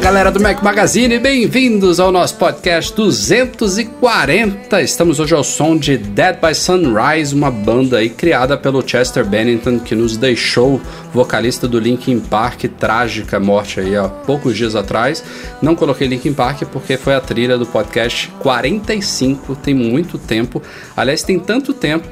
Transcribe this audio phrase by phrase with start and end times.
[0.00, 4.80] Galera do Mac Magazine, bem-vindos ao nosso podcast 240.
[4.80, 9.80] Estamos hoje ao som de Dead by Sunrise, uma banda aí criada pelo Chester Bennington
[9.80, 10.80] que nos deixou,
[11.12, 15.22] vocalista do Linkin Park, trágica morte aí há poucos dias atrás.
[15.60, 20.62] Não coloquei Linkin Park porque foi a trilha do podcast 45, tem muito tempo.
[20.96, 22.06] Aliás, tem tanto tempo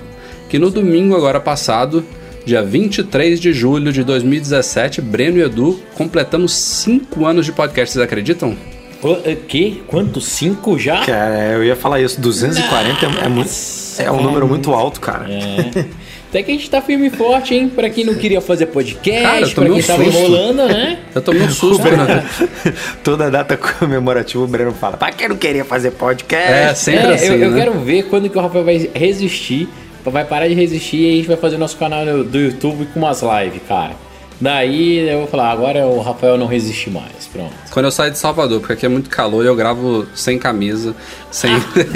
[0.50, 2.04] que no domingo agora passado
[2.46, 8.04] Dia 23 de julho de 2017, Breno e Edu completamos 5 anos de podcast, vocês
[8.04, 8.56] acreditam?
[9.02, 9.16] O
[9.48, 9.82] que?
[9.88, 10.20] Quanto?
[10.20, 11.04] Cinco já?
[11.04, 13.50] Cara, eu ia falar isso, 240 é, é, muito,
[13.98, 15.26] é um número muito alto, cara.
[15.30, 15.84] É.
[16.28, 17.68] Até que a gente tá firme e forte, hein?
[17.68, 20.18] Pra quem não queria fazer podcast, Cara, eu pra tomei quem um tava susto.
[20.18, 20.98] enrolando, né?
[21.14, 22.24] Eu tomei um susto, né?
[23.04, 26.52] Toda data comemorativa o Breno fala, pra quem não queria fazer podcast?
[26.52, 27.58] É, sempre É, assim, eu, eu né?
[27.58, 29.68] quero ver quando que o Rafael vai resistir,
[30.10, 33.22] vai parar de resistir e a gente vai fazer nosso canal do YouTube com umas
[33.22, 33.92] lives, cara.
[34.38, 37.54] Daí eu vou falar, agora o Rafael não resiste mais, pronto.
[37.70, 40.94] Quando eu saio de Salvador, porque aqui é muito calor e eu gravo sem camisa,
[41.30, 41.50] sem...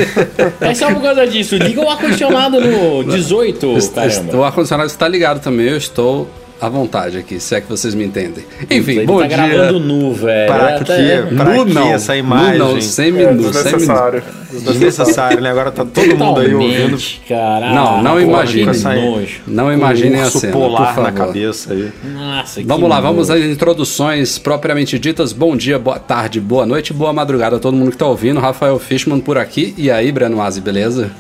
[0.60, 4.46] É só por causa disso, liga o ar-condicionado no 18, o caramba.
[4.46, 8.44] ar-condicionado está ligado também, eu estou à vontade aqui, se é que vocês me entendem.
[8.70, 9.36] Enfim, Ele bom tá dia.
[9.36, 10.46] gravando nu, velho.
[10.52, 12.58] Para que, pra Nu que não, essa nu imagem?
[12.58, 13.62] não, sem É minutos, sem minutos.
[13.62, 14.22] desnecessário.
[14.52, 15.50] Desnecessário, né?
[15.50, 16.72] Agora tá todo mundo aí ouvindo.
[16.80, 17.72] Totalmente, cara.
[17.72, 18.64] Não, não Porra, imagine.
[18.64, 19.10] que Essa aí.
[19.10, 19.40] nojo.
[19.46, 21.90] Não imaginem um a cena, polar por na cabeça aí.
[22.04, 25.32] Nossa, que Vamos lá, vamos às introduções propriamente ditas.
[25.32, 28.40] Bom dia, boa tarde, boa noite, boa madrugada a todo mundo que tá ouvindo.
[28.40, 29.74] Rafael Fishman por aqui.
[29.78, 31.10] E aí, Breno Aze, beleza?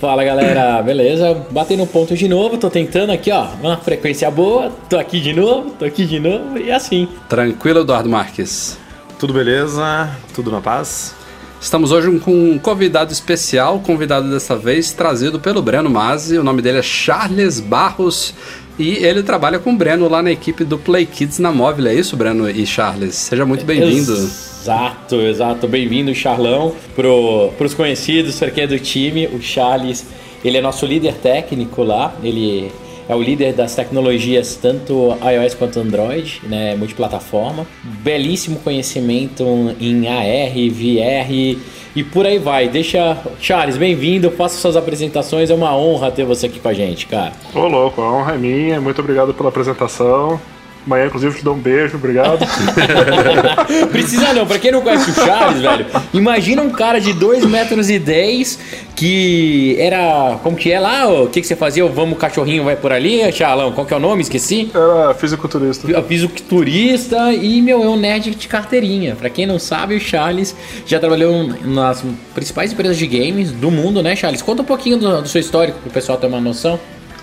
[0.00, 1.36] Fala galera, beleza?
[1.50, 5.70] Batendo ponto de novo, tô tentando aqui, ó, uma frequência boa, tô aqui de novo,
[5.78, 7.08] tô aqui de novo e assim.
[7.28, 8.78] Tranquilo, Eduardo Marques?
[9.18, 10.10] Tudo beleza?
[10.34, 11.14] Tudo na paz?
[11.60, 16.36] Estamos hoje com um convidado especial, convidado dessa vez trazido pelo Breno Mazzi.
[16.36, 18.34] O nome dele é Charles Barros
[18.78, 21.86] e ele trabalha com o Breno lá na equipe do Play Kids na móvel.
[21.86, 23.14] É isso, Breno e Charles?
[23.14, 24.12] Seja muito bem-vindo.
[24.12, 25.66] Exato, exato.
[25.66, 29.26] Bem-vindo, Charlão, pro, pros conhecidos, pra quem é do time.
[29.28, 30.04] O Charles,
[30.44, 32.70] ele é nosso líder técnico lá, ele
[33.08, 37.66] é o líder das tecnologias tanto iOS quanto Android, né, multiplataforma.
[37.82, 39.44] Belíssimo conhecimento
[39.80, 41.58] em AR, VR
[41.96, 42.68] e por aí vai.
[42.68, 47.06] Deixa, Charles, bem-vindo, faça suas apresentações, é uma honra ter você aqui com a gente,
[47.06, 47.32] cara.
[47.54, 48.80] Ô, louco, a honra é minha.
[48.80, 50.40] Muito obrigado pela apresentação.
[50.86, 51.96] Amanhã, inclusive, te dou um beijo.
[51.96, 52.46] Obrigado.
[53.90, 57.88] Precisa não, pra quem não conhece o Charles, velho, imagina um cara de 2 metros
[57.88, 58.58] e 10
[58.94, 60.38] que era.
[60.42, 61.08] Como que é lá?
[61.08, 61.84] O que, que você fazia?
[61.84, 63.72] O Vamos Cachorrinho Vai Por Ali, Charlão?
[63.72, 64.22] Qual que é o nome?
[64.22, 64.70] Esqueci.
[64.74, 65.90] Era fisiculturista.
[65.90, 69.16] Eu fiz o turista e, meu, é um nerd de carteirinha.
[69.16, 70.54] Pra quem não sabe, o Charles
[70.86, 74.42] já trabalhou nas principais empresas de games do mundo, né, Charles?
[74.42, 76.78] Conta um pouquinho do, do seu histórico pro pessoal ter uma noção.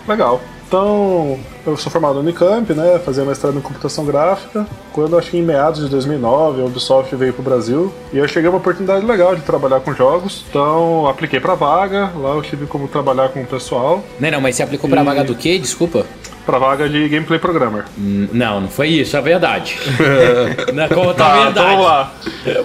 [0.07, 0.41] Legal.
[0.67, 2.99] Então, eu sou formado no Unicamp, né?
[3.05, 4.65] Fazia mestrado em computação gráfica.
[4.93, 7.93] Quando, acho que em meados de 2009, a Ubisoft veio pro Brasil.
[8.13, 10.43] E eu cheguei a uma oportunidade legal de trabalhar com jogos.
[10.49, 12.11] Então, apliquei pra vaga.
[12.15, 14.03] Lá eu tive como trabalhar com o pessoal.
[14.19, 15.57] Não, não, mas você aplicou pra E- vaga do quê?
[15.59, 16.05] Desculpa.
[16.45, 17.85] Pra vaga de gameplay programmer.
[17.95, 19.77] N- Não, não foi isso, é verdade.
[20.73, 21.51] não, conta a Tá, verdade.
[21.51, 22.11] então vamos lá.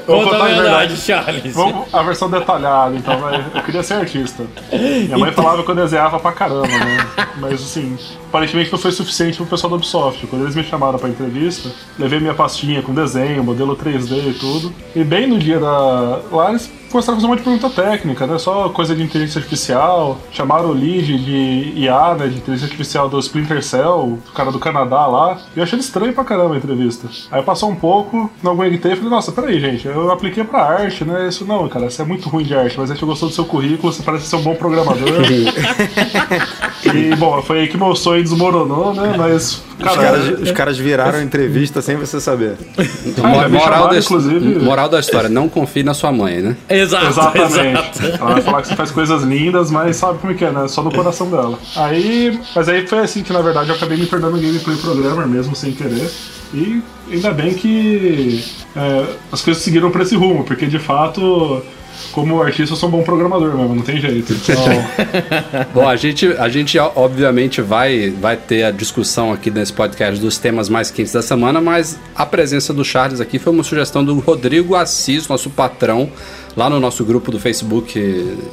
[0.07, 1.55] Conta a a verdade, Charles.
[1.55, 3.21] Vamos a versão detalhada, então.
[3.55, 4.45] Eu queria ser artista.
[4.73, 7.07] Minha mãe falava que eu desenhava pra caramba, né?
[7.37, 7.99] Mas assim,
[8.29, 10.27] aparentemente não foi suficiente pro pessoal da Ubisoft.
[10.29, 14.73] Quando eles me chamaram pra entrevista, levei minha pastinha com desenho, modelo 3D e tudo.
[14.95, 16.21] E bem no dia da.
[16.31, 18.39] Lá eles começaram a fazer um monte de pergunta técnica, né?
[18.39, 20.19] Só coisa de inteligência artificial.
[20.33, 22.29] Chamaram o lead de IA, né?
[22.29, 25.39] De inteligência artificial do Splinter Cell, o cara do Canadá lá.
[25.55, 27.09] E eu achei estranho pra caramba a entrevista.
[27.31, 31.05] Aí passou um pouco, não aguentei e falei, nossa, peraí, gente, eu apliquei pra arte,
[31.05, 31.29] né?
[31.29, 33.45] Isso não, cara, você é muito ruim de arte, mas a gente gostou do seu
[33.45, 35.23] currículo, você parece ser um bom programador.
[36.85, 39.15] e, bom, foi aí que meu sonho desmoronou, né?
[39.17, 39.97] Mas, Os cara.
[40.01, 42.57] caras, os caras viraram a entrevista sem você saber.
[43.23, 44.59] Ah, moral, chamaram, da, inclusive.
[44.61, 46.57] moral da história, não confie na sua mãe, né?
[46.69, 47.59] Exato, Exatamente.
[48.03, 48.03] exato.
[48.21, 50.67] Ela vai falar que você faz coisas lindas, mas sabe como é que é, né?
[50.69, 51.59] Só no coração dela.
[51.77, 55.55] Aí, mas aí foi assim que na verdade eu acabei me tornando gameplay programmer mesmo
[55.55, 56.11] sem querer.
[56.55, 56.81] E
[57.13, 58.43] ainda bem que
[58.75, 61.63] é, as coisas seguiram pra esse rumo, porque de fato
[62.13, 64.33] como artista, eu sou um bom programador mesmo, não tem jeito.
[64.33, 64.55] Então,
[65.75, 70.39] Bom, a gente, a gente obviamente vai, vai ter a discussão aqui nesse podcast dos
[70.39, 74.19] temas mais quentes da semana, mas a presença do Charles aqui foi uma sugestão do
[74.19, 76.11] Rodrigo Assis, nosso patrão,
[76.57, 78.01] lá no nosso grupo do Facebook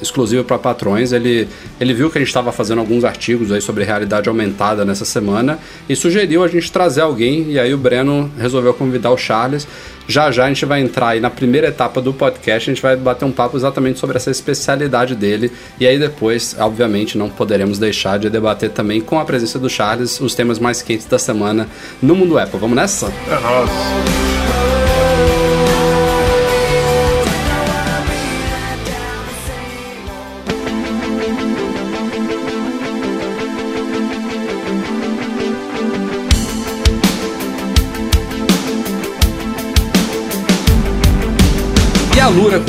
[0.02, 1.14] exclusivo para patrões.
[1.14, 1.48] Ele,
[1.80, 5.58] ele viu que a gente estava fazendo alguns artigos aí sobre realidade aumentada nessa semana
[5.88, 7.52] e sugeriu a gente trazer alguém.
[7.52, 9.66] E aí o Breno resolveu convidar o Charles.
[10.06, 12.98] Já já a gente vai entrar aí na primeira etapa do podcast, a gente vai
[12.98, 15.50] bater um papo exatamente sobre essa especialidade dele.
[15.80, 20.20] E aí depois, obviamente, não poderemos deixar de debater também com a presença do Charles
[20.20, 21.70] os temas mais quentes da semana
[22.02, 22.60] no mundo Apple.
[22.60, 23.06] Vamos nessa?
[23.06, 24.63] é nóis.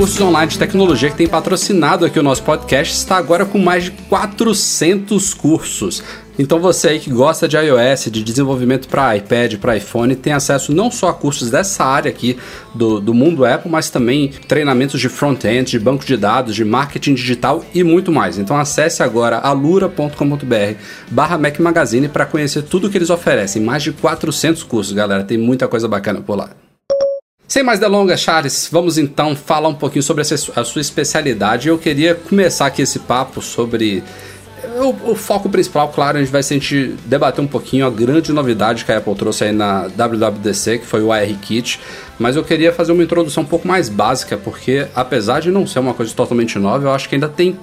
[0.04, 3.84] Cursos Online de Tecnologia, que tem patrocinado aqui o nosso podcast, está agora com mais
[3.84, 6.02] de 400 cursos.
[6.38, 10.74] Então você aí que gosta de iOS, de desenvolvimento para iPad, para iPhone, tem acesso
[10.74, 12.36] não só a cursos dessa área aqui
[12.74, 17.14] do, do mundo Apple, mas também treinamentos de front-end, de banco de dados, de marketing
[17.14, 18.36] digital e muito mais.
[18.36, 20.74] Então acesse agora alura.com.br
[21.10, 23.62] barra Mac Magazine para conhecer tudo que eles oferecem.
[23.62, 25.24] Mais de 400 cursos, galera.
[25.24, 26.50] Tem muita coisa bacana por lá.
[27.46, 31.68] Sem mais delongas, Charles, vamos então falar um pouquinho sobre a sua especialidade.
[31.68, 34.02] Eu queria começar aqui esse papo sobre.
[34.76, 38.84] O, o foco principal, claro, a gente vai sentir debater um pouquinho a grande novidade
[38.84, 41.78] que a Apple trouxe aí na WWDC, que foi o AR Kit.
[42.18, 45.80] Mas eu queria fazer uma introdução um pouco mais básica, porque apesar de não ser
[45.80, 47.58] uma coisa totalmente nova, eu acho que ainda tem.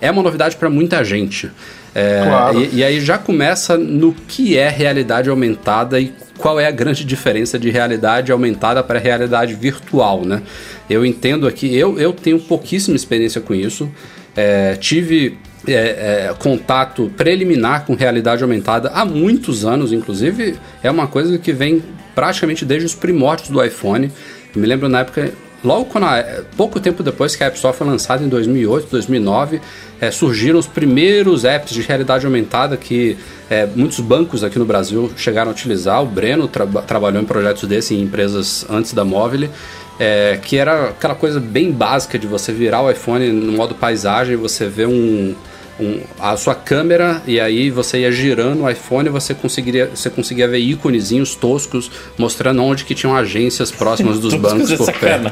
[0.00, 1.50] É uma novidade para muita gente.
[1.94, 2.60] É, Claro.
[2.60, 7.04] e, e aí já começa no que é realidade aumentada e qual é a grande
[7.04, 10.42] diferença de realidade aumentada para realidade virtual, né?
[10.88, 13.90] Eu entendo aqui, eu, eu tenho pouquíssima experiência com isso.
[14.36, 21.06] É, tive é, é, contato preliminar com realidade aumentada há muitos anos, inclusive é uma
[21.06, 21.82] coisa que vem
[22.14, 24.10] praticamente desde os primórdios do iPhone.
[24.54, 25.32] Eu me lembro na época
[25.66, 29.60] Logo quando a, pouco tempo depois que a App Store foi lançada em 2008, 2009,
[30.00, 33.18] é, surgiram os primeiros apps de realidade aumentada que
[33.50, 36.00] é, muitos bancos aqui no Brasil chegaram a utilizar.
[36.00, 39.50] O Breno tra trabalhou em projetos desses em empresas antes da Móvel,
[39.98, 44.36] é, que era aquela coisa bem básica de você virar o iPhone no modo paisagem,
[44.36, 45.34] você vê um,
[45.78, 50.08] um, a sua câmera e aí você ia girando o iPhone e você conseguiria, você
[50.08, 55.30] conseguia ver íconezinhos toscos mostrando onde que tinham agências próximas dos bancos é por perto.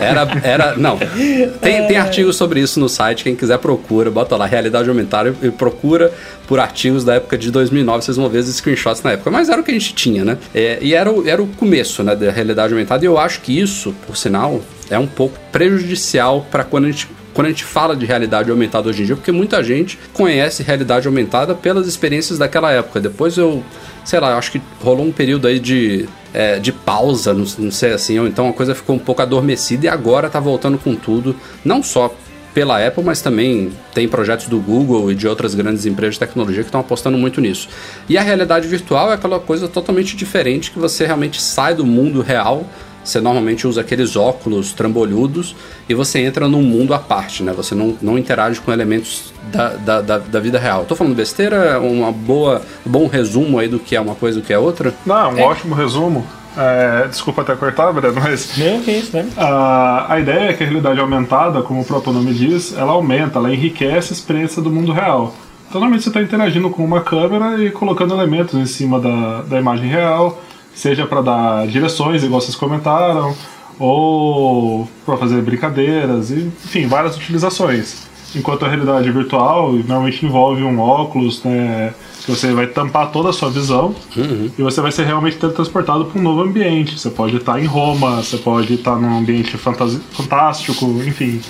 [0.00, 0.98] Era, era, não.
[1.60, 5.50] Tem, tem artigos sobre isso no site, quem quiser procura, bota lá realidade aumentada e
[5.50, 6.12] procura
[6.46, 9.30] por artigos da época de 2009, vocês vão ver os screenshots na época.
[9.30, 10.38] Mas era o que a gente tinha, né?
[10.54, 13.04] É, e era, o- era o começo, né, da realidade aumentada.
[13.04, 17.08] E eu acho que isso, por sinal, é um pouco prejudicial para quando a gente
[17.38, 21.06] quando a gente fala de realidade aumentada hoje em dia, porque muita gente conhece realidade
[21.06, 22.98] aumentada pelas experiências daquela época.
[22.98, 23.62] Depois eu,
[24.04, 27.92] sei lá, acho que rolou um período aí de, é, de pausa, não, não sei
[27.92, 31.36] assim, ou então a coisa ficou um pouco adormecida e agora tá voltando com tudo,
[31.64, 32.12] não só
[32.52, 36.64] pela Apple, mas também tem projetos do Google e de outras grandes empresas de tecnologia
[36.64, 37.68] que estão apostando muito nisso.
[38.08, 42.20] E a realidade virtual é aquela coisa totalmente diferente que você realmente sai do mundo
[42.20, 42.66] real
[43.08, 45.56] você normalmente usa aqueles óculos trambolhudos
[45.88, 47.52] e você entra num mundo à parte, né?
[47.52, 50.84] Você não, não interage com elementos da, da, da, da vida real.
[50.84, 51.56] Tô falando besteira?
[51.56, 54.52] É Uma boa, um bom resumo aí do que é uma coisa e do que
[54.52, 54.94] é outra?
[55.06, 56.26] Não, um ótimo resumo.
[56.56, 59.28] É, desculpa até cortar, Breno, mas Não, que isso, né?
[59.36, 63.38] a, a ideia é que a realidade aumentada, como o próprio nome diz, ela aumenta,
[63.38, 65.34] ela enriquece a experiência do mundo real.
[65.68, 69.58] Então, normalmente você está interagindo com uma câmera e colocando elementos em cima da, da
[69.58, 70.42] imagem real,
[70.78, 73.34] seja para dar direções, igual vocês comentaram,
[73.80, 78.06] ou para fazer brincadeiras, e, enfim, várias utilizações.
[78.36, 81.92] Enquanto a realidade virtual normalmente envolve um óculos, né,
[82.24, 83.94] que você vai tampar toda a sua visão
[84.58, 86.98] e você vai ser realmente transportado para um novo ambiente.
[86.98, 91.40] Você pode estar em Roma, você pode estar num ambiente fantástico, enfim.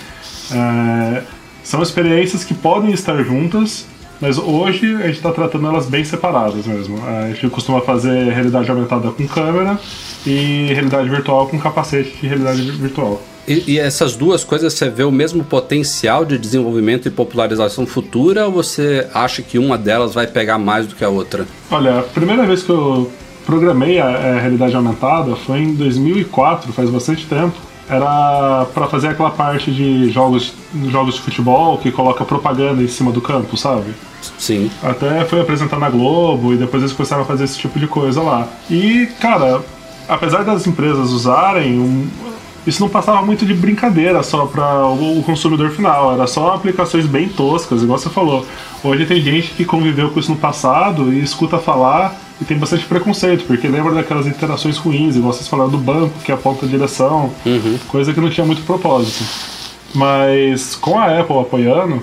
[0.52, 1.25] É,
[1.64, 3.87] são experiências que podem estar juntas,
[4.21, 6.99] mas hoje a gente está tratando elas bem separadas mesmo.
[7.07, 9.79] A gente costuma fazer realidade aumentada com câmera
[10.27, 13.21] e realidade virtual com capacete de realidade virtual.
[13.47, 18.45] E, e essas duas coisas, você vê o mesmo potencial de desenvolvimento e popularização futura
[18.45, 21.47] ou você acha que uma delas vai pegar mais do que a outra?
[21.71, 23.11] Olha, a primeira vez que eu
[23.47, 27.68] programei a, a realidade aumentada foi em 2004, faz bastante tempo.
[27.88, 30.52] Era para fazer aquela parte de jogos,
[30.90, 33.95] jogos de futebol que coloca propaganda em cima do campo, sabe?
[34.37, 34.71] Sim.
[34.83, 38.21] Até foi apresentar na Globo e depois eles começaram a fazer esse tipo de coisa
[38.21, 38.47] lá.
[38.71, 39.62] E, cara,
[40.09, 42.09] apesar das empresas usarem, um-
[42.66, 47.28] isso não passava muito de brincadeira só para o consumidor final, era só aplicações bem
[47.28, 48.45] toscas, igual você falou.
[48.85, 52.85] Hoje tem gente que conviveu com isso no passado e escuta falar e tem bastante
[52.85, 57.33] preconceito, porque lembra daquelas interações ruins, igual vocês falaram do banco que aponta a direção,
[57.88, 59.25] coisa que não tinha muito propósito.
[59.95, 62.02] Mas com a Apple apoiando,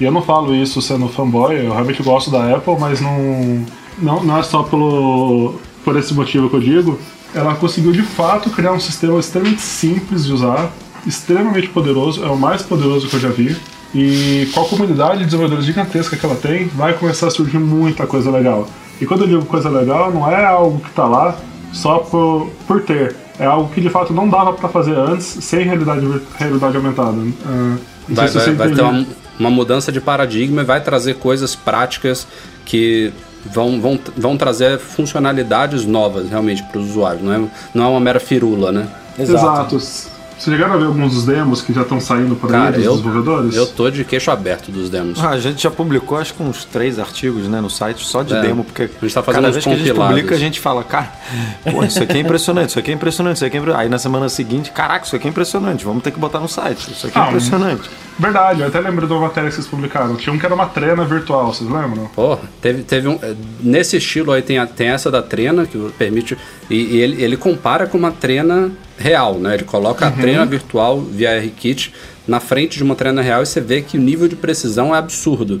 [0.00, 3.64] e eu não falo isso sendo fanboy, eu realmente gosto da Apple, mas não,
[3.98, 6.98] não, não é só pelo, por esse motivo que eu digo.
[7.34, 10.70] Ela conseguiu de fato criar um sistema extremamente simples de usar,
[11.06, 13.56] extremamente poderoso, é o mais poderoso que eu já vi.
[13.94, 18.06] E com a comunidade de desenvolvedores gigantesca que ela tem, vai começar a surgir muita
[18.06, 18.68] coisa legal.
[19.02, 21.34] E quando eu digo coisa legal, não é algo que está lá
[21.72, 23.16] só por, por ter.
[23.36, 26.06] É algo que de fato não dava para fazer antes sem realidade,
[26.38, 27.10] realidade aumentada.
[27.10, 27.78] Não
[28.08, 29.04] Vai, se vai, vai ter uma,
[29.40, 32.28] uma mudança de paradigma e vai trazer coisas práticas
[32.64, 33.12] que
[33.44, 37.24] vão, vão, vão trazer funcionalidades novas realmente para os usuários.
[37.24, 37.40] Não é,
[37.74, 38.88] não é uma mera firula, né?
[39.18, 39.78] Exato.
[40.38, 42.90] Vocês chegaram a ver alguns dos demos que já estão saindo por aí dos eu,
[42.96, 43.54] desenvolvedores?
[43.54, 45.22] eu tô de queixo aberto dos demos.
[45.22, 48.34] Ah, a gente já publicou acho que uns três artigos né, no site só de
[48.34, 48.40] É.
[48.40, 50.16] demo, porque A gente tá fazendo cada vez que a gente compilados.
[50.16, 51.12] publica a gente fala, cara,
[51.70, 53.82] pô, isso aqui é impressionante, isso aqui é impressionante, isso aqui é impressionante.
[53.84, 56.90] Aí na semana seguinte, caraca, isso aqui é impressionante, vamos ter que botar no site,
[56.92, 57.88] isso aqui é Ah, impressionante.
[58.18, 60.16] Verdade, eu até lembro de uma matéria que vocês publicaram.
[60.16, 62.10] Tinha um que era uma trena virtual, vocês lembram?
[62.14, 63.18] Pô, teve, teve um.
[63.60, 66.36] Nesse estilo aí tem, a- tem essa da trena, que permite.
[66.68, 68.70] E, e ele, ele compara com uma trena
[69.02, 69.54] real, né?
[69.54, 71.92] Ele coloca a trena virtual via RKit
[72.26, 74.98] na frente de uma trena real e você vê que o nível de precisão é
[74.98, 75.60] absurdo.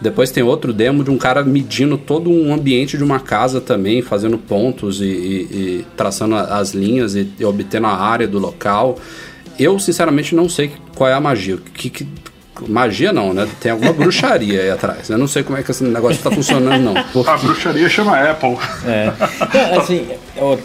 [0.00, 4.02] Depois tem outro demo de um cara medindo todo um ambiente de uma casa também,
[4.02, 8.98] fazendo pontos e, e- e traçando as linhas e, e obtendo a área do local.
[9.58, 11.56] Eu, sinceramente, não sei qual é a magia.
[11.74, 12.08] Que, que-
[12.68, 13.48] magia não, né?
[13.60, 15.08] Tem alguma bruxaria aí atrás.
[15.10, 16.94] Eu não sei como é que esse negócio está funcionando, não.
[17.12, 18.56] Porque- A bruxaria chama Apple.
[18.86, 19.12] É.
[19.72, 20.06] Não, assim,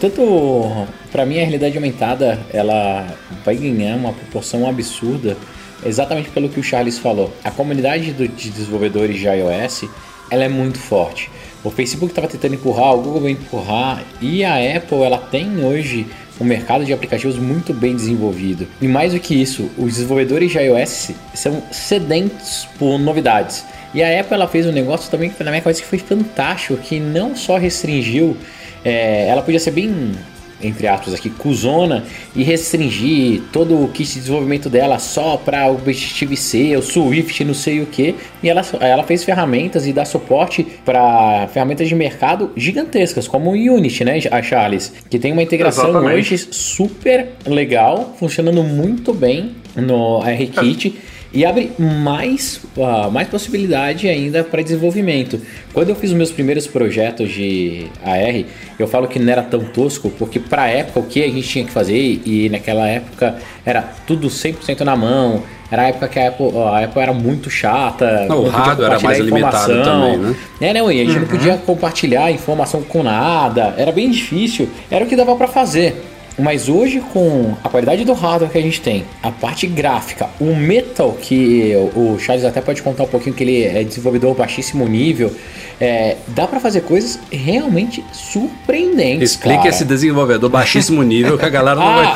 [0.00, 3.06] tanto pra mim a realidade aumentada ela
[3.44, 5.36] vai ganhar uma proporção absurda
[5.84, 7.32] exatamente pelo que o Charles falou.
[7.44, 9.84] A comunidade do- de desenvolvedores de iOS
[10.30, 11.30] ela é muito forte.
[11.64, 16.06] O Facebook estava tentando empurrar, o Google vai empurrar e a Apple ela tem hoje
[16.40, 18.66] um mercado de aplicativos muito bem desenvolvido.
[18.80, 23.64] E mais do que isso, os desenvolvedores de iOS são sedentos por novidades.
[23.94, 27.00] E a Apple ela fez um negócio também que na minha cabeça foi fantástico, que
[27.00, 28.36] não só restringiu,
[28.84, 30.12] é, ela podia ser bem
[30.62, 35.74] entre aspas aqui, cuzona e restringir todo o kit de desenvolvimento dela só para o
[35.74, 38.14] Objective-C, o Swift, não sei o que.
[38.42, 43.52] E ela, ela fez ferramentas e dá suporte para ferramentas de mercado gigantescas, como o
[43.52, 44.92] Unity, né, a Charles?
[45.08, 46.14] Que tem uma integração Exatamente.
[46.14, 50.98] hoje super legal, funcionando muito bem no RKit
[51.32, 55.40] e abre mais, ah, mais possibilidade ainda para desenvolvimento.
[55.72, 58.44] Quando eu fiz os meus primeiros projetos de AR,
[58.78, 61.46] eu falo que não era tão tosco, porque para a época o que a gente
[61.46, 66.18] tinha que fazer, e naquela época era tudo 100% na mão, era a época que
[66.18, 68.24] a Apple, a Apple era muito chata.
[68.26, 70.36] Não, o hardware era mais limitado também, né?
[70.60, 75.04] É, não, e a gente não podia compartilhar informação com nada, era bem difícil, era
[75.04, 76.02] o que dava para fazer.
[76.38, 80.54] Mas hoje, com a qualidade do hardware que a gente tem, a parte gráfica, o
[80.54, 85.34] Metal, que o Charles até pode contar um pouquinho que ele é desenvolvedor baixíssimo nível,
[85.80, 89.32] é, dá para fazer coisas realmente surpreendentes.
[89.32, 89.68] Explique cara.
[89.68, 92.14] esse desenvolvedor baixíssimo nível que a galera não vai.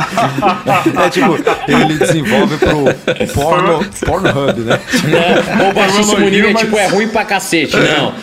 [1.05, 1.37] É tipo,
[1.69, 4.81] ele desenvolve pro porno, Pornhub, né?
[5.59, 8.15] Não, ou baixíssimo nível é mas- tipo, é ruim pra cacete, não.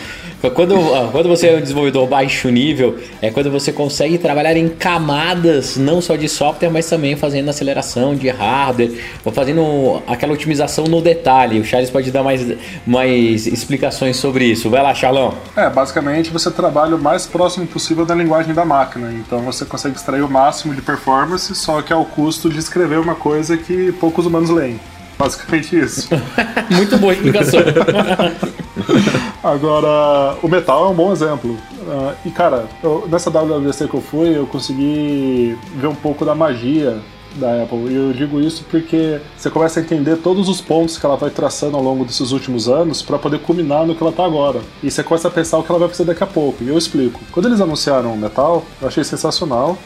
[0.48, 4.70] Quando, ah, quando você é um desenvolvedor baixo nível, é quando você consegue trabalhar em
[4.70, 8.90] camadas, não só de software, mas também fazendo aceleração de hardware,
[9.22, 11.60] ou fazendo aquela otimização no detalhe.
[11.60, 12.46] O Charles pode dar mais,
[12.86, 14.70] mais explicações sobre isso.
[14.70, 15.34] Vai lá, Charlão.
[15.54, 19.12] É, basicamente você trabalha o mais próximo possível da linguagem da máquina.
[19.12, 23.14] Então você consegue extrair o máximo de performance, só que ao custo de escrever uma
[23.14, 24.80] coisa que poucos humanos leem.
[25.20, 26.08] Basicamente isso.
[26.74, 27.60] Muito boa explicação.
[29.44, 31.58] Agora, o metal é um bom exemplo.
[31.86, 36.34] Ah, e cara, eu- nessa WWDC que eu fui, eu consegui ver um pouco da
[36.34, 36.98] magia
[37.36, 37.78] da Apple.
[37.90, 41.30] E eu digo isso porque você começa a entender todos os pontos que ela vai
[41.30, 44.60] traçando ao longo desses últimos anos para poder culminar no que ela tá agora.
[44.82, 46.64] E você começa a pensar o que ela vai fazer daqui a pouco.
[46.64, 47.20] E eu explico.
[47.30, 49.78] Quando eles anunciaram o metal, eu achei sensacional.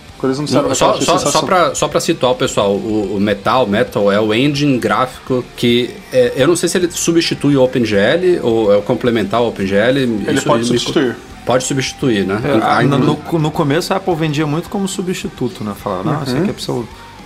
[0.67, 4.11] O eu Só, só, só, pra, só pra situar o pessoal, o, o Metal, Metal
[4.13, 8.73] é o engine gráfico que é, eu não sei se ele substitui o OpenGL ou
[8.73, 9.99] é o complementar ao OpenGL.
[9.99, 11.17] Ele isso pode substituir.
[11.47, 12.41] Pode substituir, né?
[12.79, 15.75] Ainda- no, no- no começo a Apple vendia muito como substituto, né?
[15.77, 16.63] Falava, não, isso aqui é pra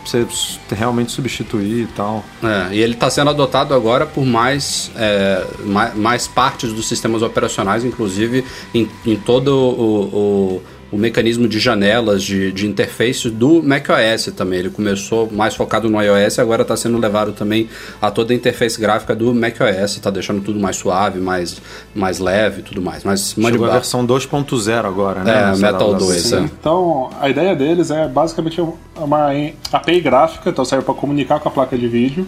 [0.04, 2.24] você, pra você realmente substituir e tal.
[2.42, 7.22] É, e ele está sendo adotado agora por mais, é, mais, mais partes dos sistemas
[7.22, 13.62] operacionais, inclusive em, em todo o, o- o mecanismo de janelas, de, de interface do
[13.62, 14.60] macOS também.
[14.60, 17.68] Ele começou mais focado no iOS e agora está sendo levado também
[18.00, 21.60] a toda a interface gráfica do macOS, está deixando tudo mais suave, mais,
[21.94, 23.04] mais leve e tudo mais.
[23.04, 25.52] Mas Chegou a versão 2.0 agora, né?
[25.52, 26.40] É, Metal 2, é.
[26.40, 28.60] Então, a ideia deles é basicamente
[28.96, 29.28] uma
[29.72, 32.26] API gráfica, então serve para comunicar com a placa de vídeo.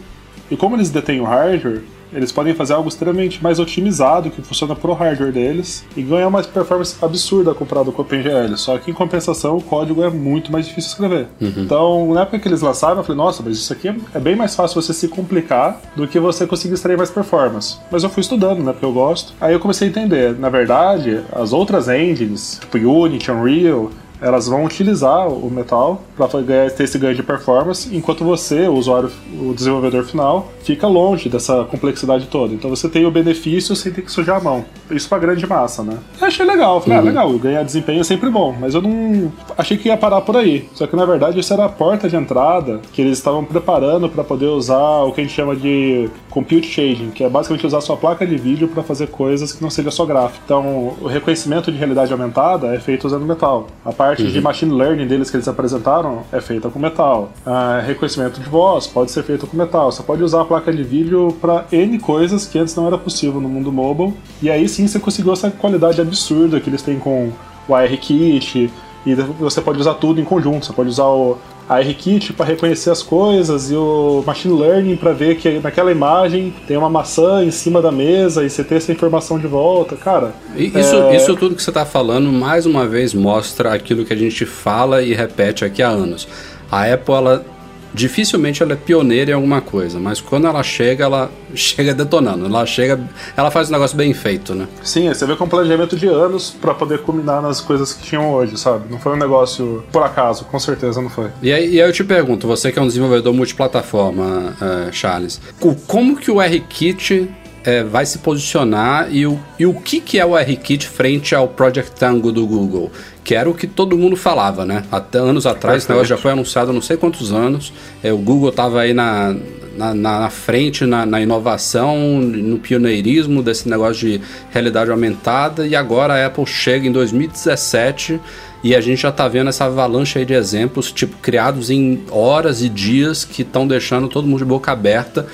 [0.51, 4.75] E como eles detêm o hardware, eles podem fazer algo extremamente mais otimizado que funciona
[4.75, 8.57] pro hardware deles e ganhar uma performance absurda comparado com o OpenGL.
[8.57, 11.29] Só que em compensação o código é muito mais difícil de escrever.
[11.65, 14.55] Então, na época que eles lançaram, eu falei, nossa, mas isso aqui é bem mais
[14.55, 17.79] fácil você se complicar do que você conseguir extrair mais performance.
[17.91, 18.73] Mas eu fui estudando, né?
[18.73, 19.33] Porque eu gosto.
[19.41, 20.39] Aí eu comecei a entender.
[20.39, 26.85] Na verdade, as outras engines, tipo Unity, Unreal, elas vão utilizar o metal para ter
[26.85, 29.11] esse ganho de performance, enquanto você, o usuário,
[29.41, 32.55] o desenvolvedor final, fica longe dessa complexidade toda.
[32.55, 34.65] Então você tem o benefício sem ter que sujar a mão.
[34.91, 35.99] Isso pra grande massa, né?
[36.21, 39.77] Eu achei legal, falei, ah, legal, ganhar desempenho é sempre bom, mas eu não achei
[39.77, 40.69] que ia parar por aí.
[40.75, 44.25] Só que na verdade isso era a porta de entrada que eles estavam preparando para
[44.25, 47.97] poder usar o que a gente chama de compute shading, que é basicamente usar sua
[47.97, 50.43] placa de vídeo para fazer coisas que não seja só gráfico.
[50.45, 53.69] Então, o reconhecimento de realidade aumentada é feito usando metal.
[53.85, 57.33] A parte de machine learning deles que eles apresentaram é feita com metal.
[57.45, 59.91] Ah, reconhecimento de voz pode ser feito com metal.
[59.91, 63.41] Você pode usar a placa de vídeo para N coisas que antes não era possível
[63.41, 64.15] no mundo mobile.
[64.43, 67.31] E aí sim você conseguiu essa qualidade absurda que eles têm com
[67.69, 68.71] o ARKit.
[69.05, 70.67] E você pode usar tudo em conjunto.
[70.67, 71.39] Você pode usar o
[71.69, 76.77] ARKit para reconhecer as coisas e o Machine Learning para ver que naquela imagem tem
[76.77, 79.97] uma maçã em cima da mesa e você ter essa informação de volta.
[79.97, 84.05] Cara, E Isso, é, isso tudo que você está falando, mais uma vez, mostra aquilo
[84.05, 86.27] que a gente fala e repete aqui há anos.
[86.71, 87.45] A Apple, ela
[87.95, 92.47] dificilmente ela é pioneira em alguma coisa, mas quando ela chega, ela chega detonando.
[92.47, 93.01] Ela chega,
[93.37, 94.67] ela faz um negócio bem feito, né?
[94.83, 98.31] Sim, você vê com um planejamento de anos para poder culminar nas coisas que tinham
[98.33, 98.85] hoje, sabe?
[98.91, 101.29] Não foi um negócio por acaso, com certeza não foi.
[101.43, 103.33] E aí, e aí eu te pergunto, você que é um desenvolvedor
[103.81, 107.29] multiplataforma, eh, Charles, co- como que o RKit
[107.65, 111.49] eh, vai se posicionar e o, e o que, que é o RKit frente ao
[111.49, 112.91] Project Tango do Google?
[113.31, 114.83] Que era o que todo mundo falava, né?
[114.91, 117.73] Até anos atrás, esse negócio já foi anunciado há não sei quantos anos.
[118.03, 119.37] Eh, o Google estava aí na,
[119.77, 126.15] na, na- frente, na, na inovação, no pioneirismo desse negócio de realidade aumentada, e agora
[126.15, 128.19] a Apple chega em 2017
[128.65, 132.63] e a gente já tá vendo essa avalanche aí de exemplos, tipo, criados em horas
[132.63, 135.25] e dias que estão deixando todo mundo de boca aberta.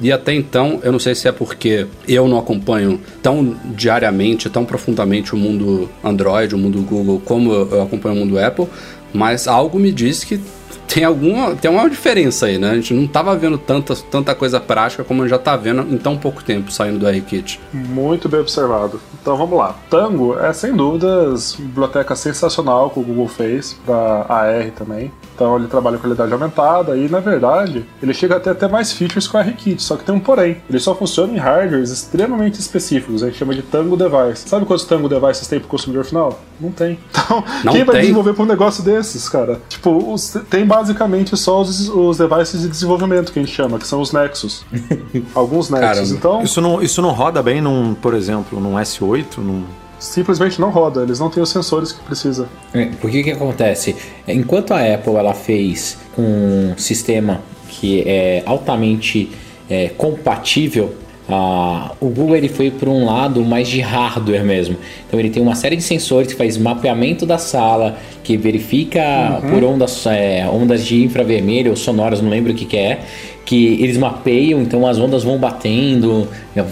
[0.00, 4.64] E até então, eu não sei se é porque eu não acompanho tão diariamente, tão
[4.64, 8.66] profundamente o mundo Android, o mundo Google, como eu acompanho o mundo Apple,
[9.12, 10.40] mas algo me diz que
[10.88, 12.70] tem alguma tem uma diferença aí, né?
[12.70, 15.82] A gente não tava vendo tanta, tanta coisa prática como a gente já tá vendo
[15.82, 17.60] em tão pouco tempo saindo do RKit.
[17.72, 19.00] Muito bem observado.
[19.20, 19.76] Então vamos lá.
[19.90, 25.10] Tango é sem dúvidas biblioteca sensacional que o Google fez para AR também.
[25.34, 28.92] Então ele trabalha com realidade aumentada e na verdade ele chega a ter até mais
[28.92, 30.58] features que o RKit, só que tem um porém.
[30.70, 34.48] Ele só funciona em hardwares extremamente específicos, a gente chama de Tango Device.
[34.48, 36.40] Sabe quantos Tango Devices tem pro consumidor final?
[36.60, 36.98] Não tem.
[37.24, 38.02] Então, Não quem vai tem?
[38.02, 39.58] desenvolver pra um negócio desses, cara?
[39.68, 43.86] Tipo, os- tem basicamente só os, os devices de desenvolvimento que a gente chama, que
[43.86, 44.62] são os Nexus.
[45.34, 45.88] Alguns Nexus.
[45.88, 46.14] Caramba.
[46.14, 49.38] Então, Isso não, isso não roda bem num, por exemplo, num S8?
[49.38, 49.64] Num...
[50.04, 52.48] simplesmente não roda, eles não têm os sensores que precisa.
[52.72, 53.96] É, Porque o que acontece?
[54.28, 59.30] Enquanto a Apple ela fez um sistema que é altamente
[59.68, 60.94] é, compatível,
[61.28, 64.76] a- o Google ele foi por um lado mais de hardware mesmo.
[65.08, 69.64] Então ele tem uma série de sensores que faz mapeamento da sala, que verifica por
[69.64, 73.00] ondas, é, ondas de infravermelho ou sonoras, não lembro o que, que é,
[73.44, 76.26] que eles mapeiam, então as ondas vão batendo,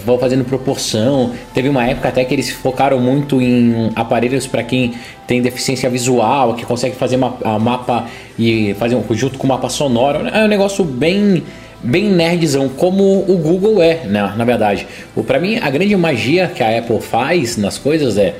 [0.05, 1.31] vão fazendo proporção.
[1.53, 4.93] Teve uma época até que eles focaram muito em aparelhos para quem
[5.27, 8.07] tem deficiência visual, que consegue fazer ma- mapa
[8.37, 10.27] e fazer um junto com mapa sonoro.
[10.27, 11.43] É um negócio bem
[11.85, 14.87] bem nerdzão, como o Google é, né, na verdade.
[15.27, 18.35] Para mim a grande magia que a Apple faz nas coisas é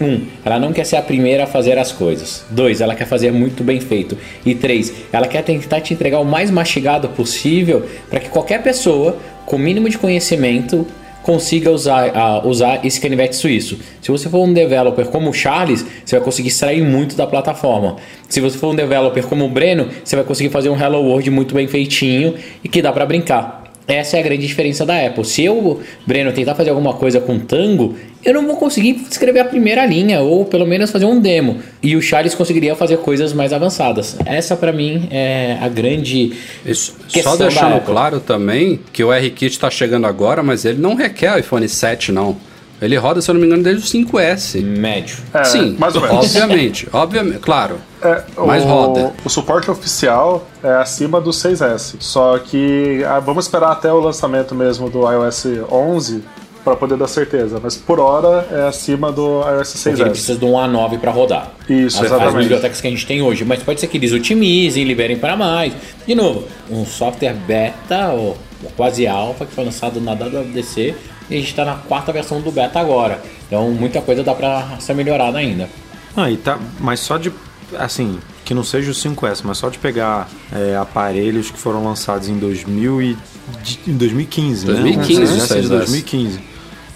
[0.00, 2.44] um, ela não quer ser a primeira a fazer as coisas.
[2.50, 4.16] Dois, ela quer fazer muito bem feito.
[4.44, 9.16] E três, ela quer tentar te entregar o mais mastigado possível para que qualquer pessoa
[9.46, 10.86] com mínimo de conhecimento
[11.22, 13.78] consiga usar, ah, usar esse canivete suíço.
[14.00, 17.96] Se você for um developer como o Charles, você vai conseguir extrair muito da plataforma.
[18.28, 21.28] Se você for um developer como o Breno, você vai conseguir fazer um Hello World
[21.30, 23.65] muito bem feitinho e que dá para brincar.
[23.88, 25.24] Essa é a grande diferença da Apple.
[25.24, 27.94] Se eu, Breno, tentar fazer alguma coisa com Tango,
[28.24, 31.60] eu não vou conseguir escrever a primeira linha, ou pelo menos fazer um demo.
[31.80, 34.16] E o Charles conseguiria fazer coisas mais avançadas.
[34.26, 36.32] Essa, para mim, é a grande.
[36.64, 41.38] Isso, só deixando claro também que o RKit está chegando agora, mas ele não requer
[41.38, 42.36] iPhone 7, não.
[42.80, 44.62] Ele roda, se eu não me engano, desde o 5S.
[44.62, 45.16] Médio.
[45.32, 46.16] É, Sim, mais ou menos.
[46.26, 47.76] obviamente, obviamente, claro.
[48.02, 49.12] É, Mas o, roda.
[49.24, 51.96] O suporte oficial é acima do 6S.
[52.00, 56.22] Só que ah, vamos esperar até o lançamento mesmo do iOS 11
[56.62, 57.58] para poder dar certeza.
[57.62, 60.10] Mas por hora é acima do iOS Porque ele 6S.
[60.10, 61.52] precisa de um A9 para rodar.
[61.68, 62.42] Isso, as, as exatamente.
[62.42, 63.44] bibliotecas que a gente tem hoje.
[63.44, 65.72] Mas pode ser que eles otimizem, liberem para mais.
[66.06, 68.36] De novo, um software beta ou
[68.76, 70.94] quase alfa que foi lançado na WWDC
[71.30, 73.20] e a gente está na quarta versão do beta agora.
[73.46, 75.68] Então muita coisa dá para ser melhorada ainda.
[76.16, 77.30] Ah, e tá, mas só de,
[77.78, 82.28] assim, que não seja o 5S, mas só de pegar é, aparelhos que foram lançados
[82.28, 83.16] em 2000 e,
[83.62, 85.26] de- em 2015, 2015, né?
[85.32, 85.68] o Esse é de 6S.
[85.68, 86.40] 2015.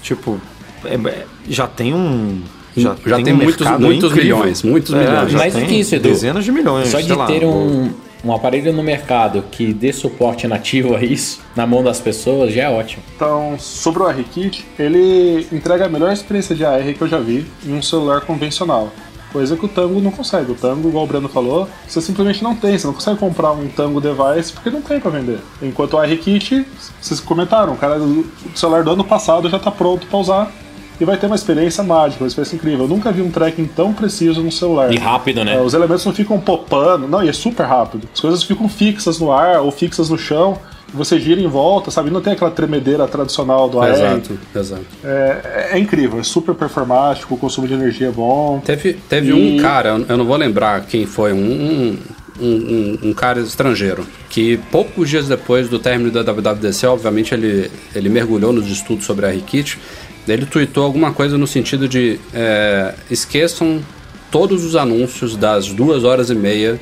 [0.03, 0.41] Tipo,
[0.85, 2.43] é- é- já tem um...
[2.77, 5.33] Já, Já tem um muitos- muitos milhões, muitos É, milhões.
[5.33, 6.09] já Mais do tem que isso, Edu.
[6.09, 7.91] Dezenas de milhões, Só de lá, ter um,
[8.25, 12.65] um aparelho no mercado que dê suporte nativo a isso, na mão das pessoas, já
[12.65, 13.03] é ótimo.
[13.17, 17.47] Então, sobre o ARKit, ele entrega a melhor experiência de AR que eu já vi
[17.65, 18.91] em um celular convencional.
[19.33, 20.51] Coisa que o Tango não consegue.
[20.51, 22.77] O Tango, igual o Breno falou, você simplesmente não tem.
[22.77, 25.39] Você não consegue comprar um Tango device porque não tem pra vender.
[25.63, 26.67] Enquanto o ARKit,
[27.01, 30.53] vocês comentaram, o cara o celular do ano passado já tá pronto pra usar
[31.01, 32.85] e vai ter uma experiência mágica, uma experiência incrível.
[32.85, 34.93] Eu nunca vi um tracking tão preciso no celular.
[34.93, 35.55] E rápido, né?
[35.55, 38.09] É, os elementos não ficam popando, não, e é super rápido.
[38.13, 40.59] As coisas ficam fixas no ar ou fixas no chão.
[40.93, 42.11] Você gira em volta, sabe?
[42.11, 43.91] Não tem aquela tremedeira tradicional do AR.
[43.93, 44.83] Exato, exato.
[45.05, 48.61] É, é incrível, é super performático, o consumo de energia é bom.
[48.65, 51.97] Teve, teve E- um cara, eu não vou lembrar quem foi, um,
[52.41, 57.71] um, um, um cara estrangeiro, que poucos dias depois do término da WWDC, obviamente ele,
[57.95, 59.79] ele mergulhou nos estudos sobre a RKit,
[60.29, 63.83] ele tweetou alguma coisa no sentido de é, esqueçam
[64.31, 66.81] todos os anúncios das duas horas e meia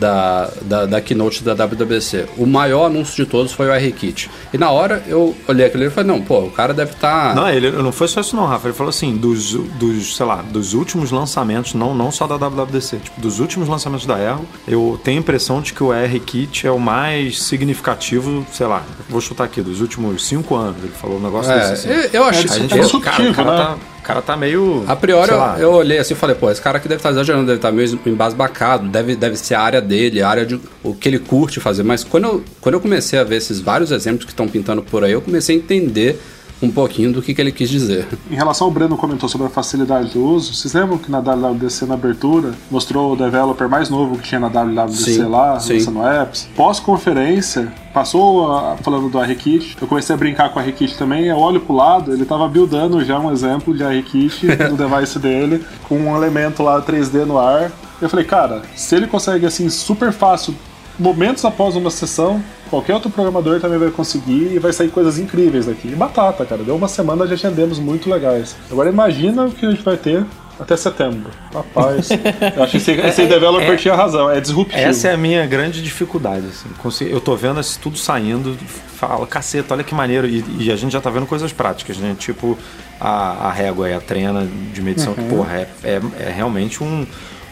[0.00, 2.26] da, da, da keynote da WWDC.
[2.38, 4.30] O maior anúncio de todos foi o RKit.
[4.52, 7.34] E na hora eu olhei aquilo e falei, não, pô, o cara deve estar...
[7.34, 8.68] Não, ele não foi só isso não, Rafa.
[8.68, 12.96] Ele falou assim, dos, dos sei lá, dos últimos lançamentos, não, não só da WWDC,
[12.96, 16.66] tipo, dos últimos lançamentos da Erro, eu tenho a impressão de que o AR Kit
[16.66, 20.82] é o mais significativo, sei lá, vou chutar aqui, dos últimos cinco anos.
[20.82, 21.72] Ele falou um negócio desse.
[21.72, 21.88] Assim.
[21.90, 22.48] É, eu, eu achei...
[22.48, 23.56] É, A gente é falou, cara, o cara, né?
[23.56, 23.76] tá,
[24.10, 24.84] cara tá meio.
[24.86, 27.46] A priori, eu, eu olhei assim e falei, pô, esse cara aqui deve estar exagerando,
[27.46, 31.08] deve estar meio embasbacado, deve, deve ser a área dele, a área de o que
[31.08, 31.82] ele curte fazer.
[31.82, 35.04] Mas quando eu, quando eu comecei a ver esses vários exemplos que estão pintando por
[35.04, 36.20] aí, eu comecei a entender
[36.62, 38.06] um pouquinho do que, que ele quis dizer.
[38.30, 41.86] Em relação ao Breno comentou sobre a facilidade do uso, vocês lembram que na WWDC
[41.86, 46.48] na abertura mostrou o developer mais novo que tinha na WWDC Sim, lá, lançando apps?
[46.54, 51.36] Pós-conferência, passou a- falando do ARKit, eu comecei a brincar com o ARKit também, eu
[51.38, 55.96] olho pro lado, ele tava buildando já um exemplo de ARKit no device dele, com
[55.96, 57.70] um elemento lá 3D no ar.
[58.00, 60.54] Eu falei, cara, se ele consegue assim super fácil
[61.00, 65.66] momentos após uma sessão, qualquer outro programador também vai conseguir e vai sair coisas incríveis
[65.66, 65.88] daqui.
[65.88, 66.62] E batata, cara.
[66.62, 68.54] Deu uma semana já tinha demos muito legais.
[68.70, 70.24] Agora imagina o que a gente vai ter
[70.60, 71.30] até setembro.
[71.52, 72.10] Rapaz,
[72.54, 74.78] eu acho que esse, esse developer é- tinha razão, é disruptivo.
[74.78, 76.46] Essa é a minha grande dificuldade.
[76.46, 77.06] Assim.
[77.06, 78.54] Eu tô vendo isso tudo saindo,
[78.94, 80.26] fala, caceta, olha que maneiro.
[80.26, 82.14] E, e a gente já tá vendo coisas práticas, né?
[82.18, 82.58] Tipo
[83.00, 87.06] a, a régua e a trena de medição, que, porra, é, é, é realmente um,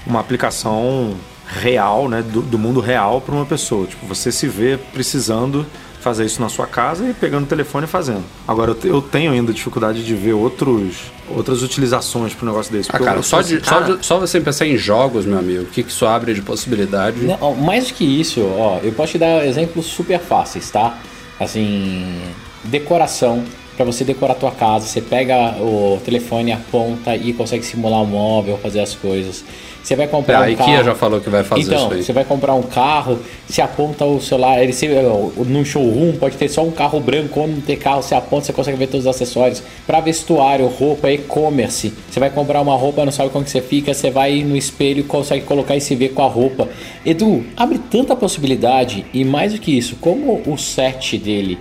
[0.06, 1.14] uma aplicação
[1.48, 2.22] real, né?
[2.22, 3.86] Do, do mundo real para uma pessoa.
[3.86, 5.66] Tipo, você se vê precisando
[6.00, 8.22] fazer isso na sua casa e pegando o telefone e fazendo.
[8.46, 10.96] Agora, eu, te- eu tenho ainda dificuldade de ver outros,
[11.28, 12.88] outras utilizações para um negócio desse.
[12.92, 15.64] Ah, cara, só, de, assim, só, cara, de- só você pensar em jogos, meu amigo,
[15.64, 17.18] o que, que isso abre de possibilidade.
[17.22, 20.96] Não, ó, mais do que isso, ó, eu posso te dar exemplos super fáceis, tá?
[21.40, 22.20] Assim,
[22.64, 23.44] decoração.
[23.76, 28.06] Pra você decorar a tua casa, você pega o telefone, aponta e consegue simular um
[28.06, 29.44] móvel, fazer as coisas.
[29.82, 30.84] Você vai É, comprar a um IKEA carro.
[30.84, 32.02] já falou que vai fazer então, isso aí.
[32.02, 36.48] você vai comprar um carro, você aponta o celular, ele se, no showroom pode ter
[36.48, 39.10] só um carro branco, quando não ter carro, você aponta, você consegue ver todos os
[39.14, 39.62] acessórios.
[39.86, 43.94] Para vestuário, roupa, e-commerce, você vai comprar uma roupa, não sabe como que você fica,
[43.94, 46.68] você vai no espelho e consegue colocar e se ver com a roupa.
[47.06, 51.58] Edu, abre tanta possibilidade e mais do que isso, como o set dele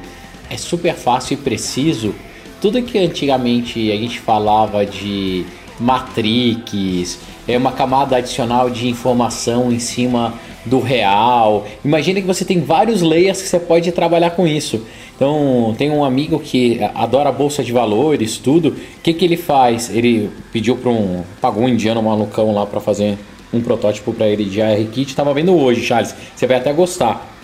[0.50, 2.14] é super fácil e preciso,
[2.62, 5.46] tudo que antigamente a gente falava de
[5.80, 10.34] matrix, é uma camada adicional de informação em cima
[10.66, 11.66] do real.
[11.84, 14.82] Imagina que você tem vários layers que você pode trabalhar com isso.
[15.16, 18.70] Então, tem um amigo que adora bolsa de valores, tudo.
[18.70, 19.90] O que, que ele faz?
[19.90, 21.24] Ele pediu para um.
[21.42, 23.18] pagou um indiano malucão lá para fazer
[23.54, 25.16] um protótipo para ele de ARKit.
[25.16, 26.14] Tava vendo hoje, Charles.
[26.36, 27.38] Você vai até gostar.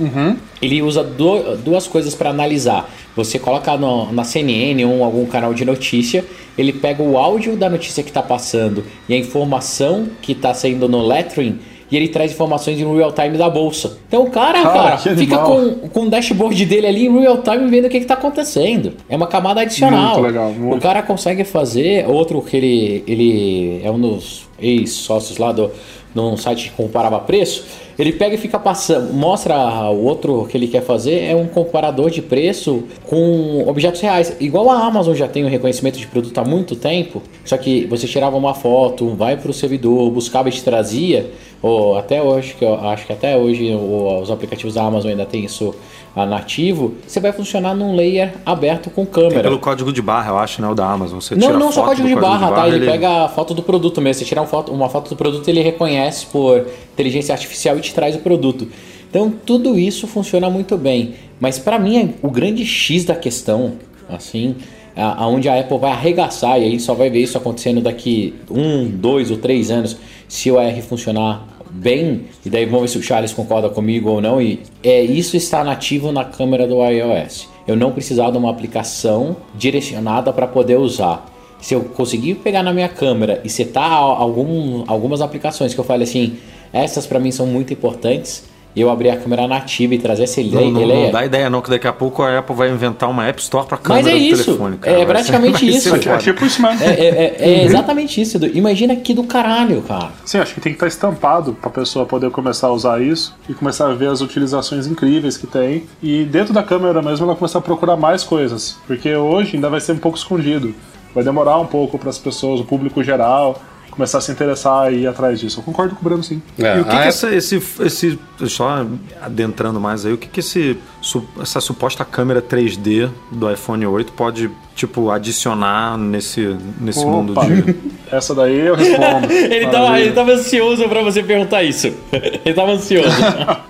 [0.61, 2.89] Ele usa do- duas coisas para analisar.
[3.15, 6.25] Você coloca no- na CNN ou algum canal de notícia,
[6.57, 10.87] ele pega o áudio da notícia que está passando e a informação que está saindo
[10.89, 11.59] no lettering
[11.93, 13.99] e ele traz informações em real time da bolsa.
[14.07, 15.45] Então o cara, Cara, cara, fica animal.
[15.45, 18.93] com, com o dashboard dele ali em real time vendo o que, que tá acontecendo.
[19.07, 20.15] É uma camada adicional.
[20.15, 20.75] Muito legal, muito.
[20.77, 25.69] O cara consegue fazer outro que ele, ele é um dos ex-sócios lá do
[26.13, 27.65] num site que comparava preço.
[27.97, 29.55] Ele pega e fica passando, mostra
[29.89, 34.35] o outro que ele quer fazer é um comparador de preço com objetos reais.
[34.39, 38.07] Igual a Amazon já tem o reconhecimento de produto há muito tempo, só que você
[38.07, 41.29] tirava uma foto, vai para o servidor, buscava e te trazia,
[41.61, 45.45] ou até hoje, que eu acho que até hoje os aplicativos da Amazon ainda tem
[45.45, 45.73] isso
[46.15, 49.41] nativo, você vai funcionar num layer aberto com Tem câmera.
[49.41, 50.67] pelo código de barra, eu acho, né?
[50.69, 51.19] O da Amazon.
[51.19, 52.67] Você Não, não só foto código do de barra, tá?
[52.67, 54.19] Ele, ele- pega a foto do produto mesmo.
[54.19, 57.93] Você tirar uma foto, uma foto do produto, ele reconhece por inteligência artificial e te
[57.93, 58.67] traz o produto.
[59.09, 61.15] Então, tudo isso funciona muito bem.
[61.39, 63.73] Mas para mim, o grande X da questão,
[64.09, 64.55] assim,
[64.95, 69.29] aonde a Apple vai arregaçar, e aí só vai ver isso acontecendo daqui um, dois
[69.31, 69.97] ou três anos,
[70.27, 74.21] se o AR funcionar bem, e daí vamos ver se o Charles concorda comigo ou
[74.21, 77.49] não, e é isso está nativo na câmera do iOS.
[77.67, 81.25] Eu não precisar de uma aplicação direcionada para poder usar.
[81.59, 85.83] Se eu conseguir pegar na minha câmera e setar al- algum, algumas aplicações que eu
[85.83, 86.37] fale assim,
[86.71, 88.43] essas para mim são muito importantes,
[88.75, 90.71] e eu abrir a câmera nativa e trazer esse Não, layer.
[90.73, 93.25] não, não layer- dá ideia não, que daqui a pouco a Apple vai inventar uma
[93.27, 94.75] App Store pra Mas câmera é do isso, telefone.
[94.75, 94.91] é Cara.
[94.95, 96.09] Vai ser- praticamente vai ser isso.
[96.09, 96.83] É tipo isso mesmo.
[96.83, 98.37] É, é- é exatamente isso.
[98.37, 98.47] Edu.
[98.57, 100.09] Imagina que do caralho, cara.
[100.25, 103.35] Sim, acho que tem que estar estampado para a pessoa poder começar a usar isso
[103.47, 105.83] e começar a ver as utilizações incríveis que tem.
[106.01, 109.79] E dentro da câmera mesmo ela começar a procurar mais coisas, porque hoje ainda vai
[109.81, 110.73] ser um pouco escondido.
[111.13, 113.61] Vai demorar um pouco para as pessoas, o público geral,
[113.93, 115.59] começar a se interessar e ir atrás disso.
[115.59, 116.41] Eu concordo com o Breno, sim.
[116.57, 118.19] É, E o que, a que essa, esse, esse.
[118.47, 118.85] Só
[119.21, 124.11] adentrando mais aí, o que, que esse, su- essa suposta câmera 3D do iPhone 8
[124.13, 127.75] pode, tipo, adicionar nesse, nesse mundo Opa, de.
[128.11, 129.31] essa daí eu respondo.
[129.31, 131.87] Ele tava, ele tava ansioso pra você perguntar isso.
[132.11, 133.07] Ele tava ansioso.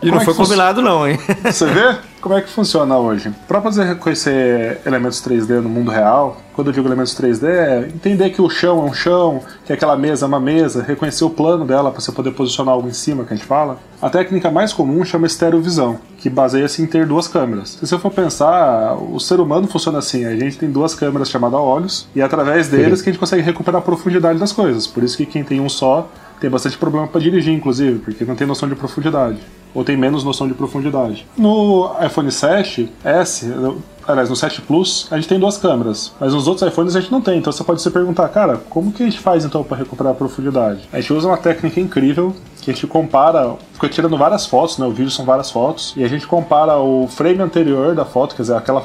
[0.02, 1.20] E não é foi combinado, não, hein?
[1.44, 3.30] Você vê como é que funciona hoje?
[3.50, 8.30] Para poder reconhecer elementos 3D no mundo real, quando eu digo elementos 3D, é entender
[8.30, 11.66] que o chão é um chão, que aquela mesa é uma mesa, reconhecer o plano
[11.66, 13.78] dela para você poder posicionar algo em cima, que a gente fala.
[14.02, 17.72] A técnica mais comum chama estereovisão, que baseia-se em ter duas câmeras.
[17.72, 21.60] Se você for pensar, o ser humano funciona assim: a gente tem duas câmeras chamadas
[21.60, 24.88] olhos, e é através deles que a gente consegue recuperar a profundidade das coisas.
[24.88, 26.08] Por isso que quem tem um só
[26.40, 29.40] tem bastante problema para dirigir, inclusive, porque não tem noção de profundidade.
[29.74, 31.26] Ou tem menos noção de profundidade.
[31.38, 33.52] No iPhone 7 S,
[34.08, 36.14] aliás, no 7 Plus, a gente tem duas câmeras.
[36.20, 37.40] Mas nos outros iPhones a gente não tem.
[37.40, 40.16] Então você pode se perguntar, cara, como que a gente faz então para recuperar a
[40.16, 40.82] profundidade?
[40.92, 44.86] A gente usa uma técnica incrível que a gente compara, fica tirando várias fotos, né?
[44.86, 48.44] O vídeo são várias fotos, e a gente compara o frame anterior da foto, quer
[48.44, 48.82] dizer, aquela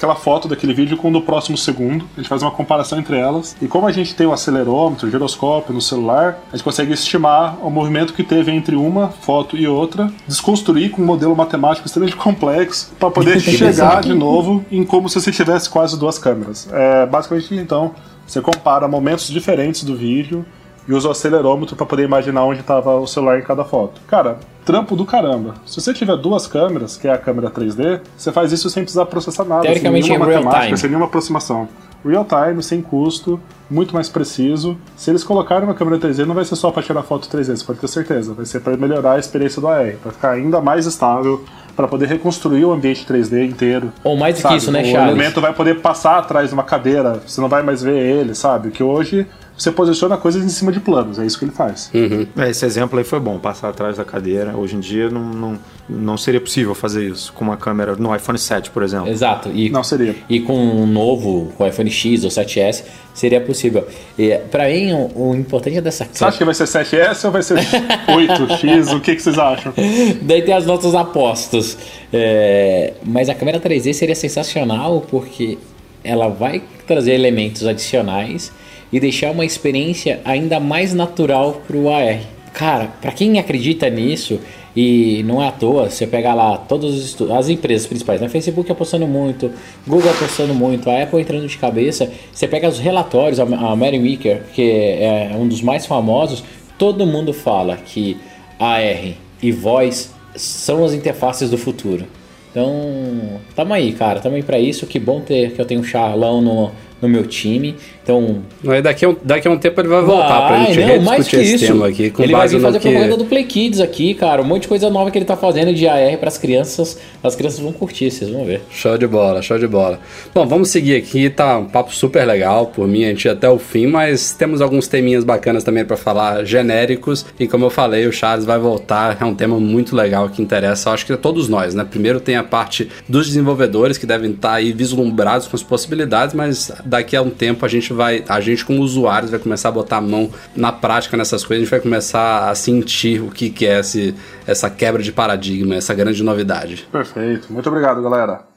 [0.00, 2.06] aquela foto daquele vídeo com o do próximo segundo.
[2.16, 3.54] A gente faz uma comparação entre elas.
[3.60, 7.58] E como a gente tem o acelerômetro, o giroscópio no celular, a gente consegue estimar
[7.62, 12.16] o movimento que teve entre uma foto e outra, desconstruir com um modelo matemático extremamente
[12.16, 16.66] complexo para poder chegar de novo em como se você tivesse quase duas câmeras.
[16.72, 17.94] É, basicamente, então,
[18.26, 20.46] você compara momentos diferentes do vídeo
[20.88, 24.00] e usa o acelerômetro para poder imaginar onde estava o celular em cada foto.
[24.08, 25.54] Cara, trampo do caramba.
[25.66, 29.06] Se você tiver duas câmeras, que é a câmera 3D, você faz isso sem precisar
[29.06, 30.78] processar nada, Teoricamente, sem nenhuma real matemática, time.
[30.78, 31.68] sem nenhuma aproximação.
[32.04, 33.38] Real time, sem custo,
[33.70, 34.76] muito mais preciso.
[34.96, 37.64] Se eles colocarem uma câmera 3D, não vai ser só para tirar foto 3D, você
[37.64, 38.32] pode ter certeza.
[38.32, 41.44] Vai ser para melhorar a experiência do AR, para ficar ainda mais estável,
[41.76, 43.92] para poder reconstruir o ambiente 3D inteiro.
[44.02, 45.12] Ou mais do que isso, né, o Charles?
[45.12, 48.70] elemento vai poder passar atrás de uma cadeira, você não vai mais ver ele, sabe?
[48.70, 49.26] Que hoje
[49.60, 51.90] você posiciona coisas em cima de planos, é isso que ele faz.
[52.38, 54.56] É, esse exemplo aí foi bom, passar atrás da cadeira.
[54.56, 58.38] Hoje em dia não, não, não seria possível fazer isso com uma câmera no iPhone
[58.38, 59.10] 7, por exemplo.
[59.10, 59.50] Exato.
[59.50, 60.16] E, Não seria.
[60.30, 63.86] e com um novo, com o iPhone X ou 7S, seria possível.
[64.18, 67.42] E, pra mim, o, o importante dessa Você acha que vai ser 7S ou vai
[67.42, 67.58] ser
[68.08, 68.96] 8X?
[68.96, 69.74] o que, que vocês acham?
[70.22, 71.76] Daí tem as nossas apostas.
[72.10, 75.58] É, mas a câmera 3D seria sensacional porque
[76.02, 78.50] ela vai trazer elementos adicionais
[78.92, 82.20] e deixar uma experiência ainda mais natural para o AR.
[82.52, 84.40] Cara, para quem acredita nisso,
[84.74, 88.28] e não é à toa, você pega lá todas as empresas principais, né?
[88.28, 89.50] Facebook apostando muito,
[89.86, 94.42] Google apostando muito, a Apple entrando de cabeça, você pega os relatórios, a Mary Meeker,
[94.52, 96.42] que é um dos mais famosos,
[96.78, 98.16] todo mundo fala que
[98.58, 102.06] AR e voz são as interfaces do futuro.
[102.50, 104.86] Então, tamo aí, cara, tamo aí pra isso.
[104.86, 107.74] Que bom ter que eu tenho o Charlão no, no meu time.
[108.02, 108.42] Então.
[108.66, 111.28] Aí daqui, a um, daqui a um tempo ele vai voltar pra gente não, mais
[111.28, 111.66] que esse isso.
[111.66, 112.10] tema aqui.
[112.10, 112.88] Com ele vai base vir no fazer que...
[112.88, 114.42] propaganda do Play Kids aqui, cara.
[114.42, 116.98] Um monte de coisa nova que ele tá fazendo de AR pras crianças.
[117.22, 118.62] As crianças vão curtir, vocês vão ver.
[118.70, 120.00] Show de bola, show de bola.
[120.34, 123.48] Bom, vamos seguir aqui, tá um papo super legal, por mim a gente ia até
[123.48, 128.06] o fim, mas temos alguns teminhas bacanas também para falar, genéricos, e como eu falei,
[128.06, 131.48] o Charles vai voltar, é um tema muito legal que interessa, acho que a todos
[131.48, 131.84] nós, né?
[131.88, 136.72] Primeiro tem a parte dos desenvolvedores que devem estar aí vislumbrados com as possibilidades, mas
[136.90, 139.98] daqui a um tempo a gente vai, a gente como usuários vai começar a botar
[139.98, 143.66] a mão na prática nessas coisas, a gente vai começar a sentir o que, que
[143.66, 144.14] é esse,
[144.46, 146.86] essa quebra de paradigma, essa grande novidade.
[146.90, 147.52] Perfeito.
[147.52, 148.50] Muito obrigado, galera.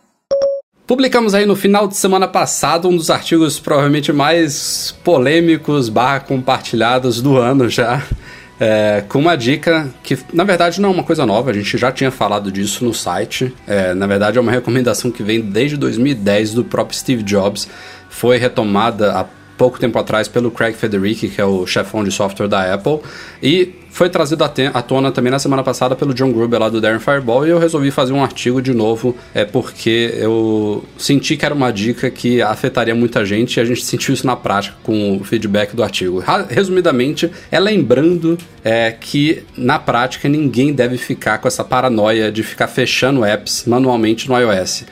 [0.86, 7.22] Publicamos aí no final de semana passado um dos artigos provavelmente mais polêmicos barra compartilhados
[7.22, 8.04] do ano já.
[8.60, 11.92] É, com uma dica que na verdade não é uma coisa nova, a gente já
[11.92, 13.54] tinha falado disso no site.
[13.66, 17.68] É, na verdade é uma recomendação que vem desde 2010 do próprio Steve Jobs.
[18.14, 19.26] Foi retomada há
[19.58, 23.00] pouco tempo atrás pelo Craig Federici, que é o chefão de software da Apple,
[23.42, 27.00] e foi trazido à tona também na semana passada pelo John Gruber lá do Darren
[27.00, 31.54] Fireball e eu resolvi fazer um artigo de novo, é porque eu senti que era
[31.54, 35.24] uma dica que afetaria muita gente e a gente sentiu isso na prática com o
[35.24, 36.24] feedback do artigo.
[36.50, 42.68] Resumidamente, é lembrando é, que na prática ninguém deve ficar com essa paranoia de ficar
[42.68, 44.86] fechando apps manualmente no iOS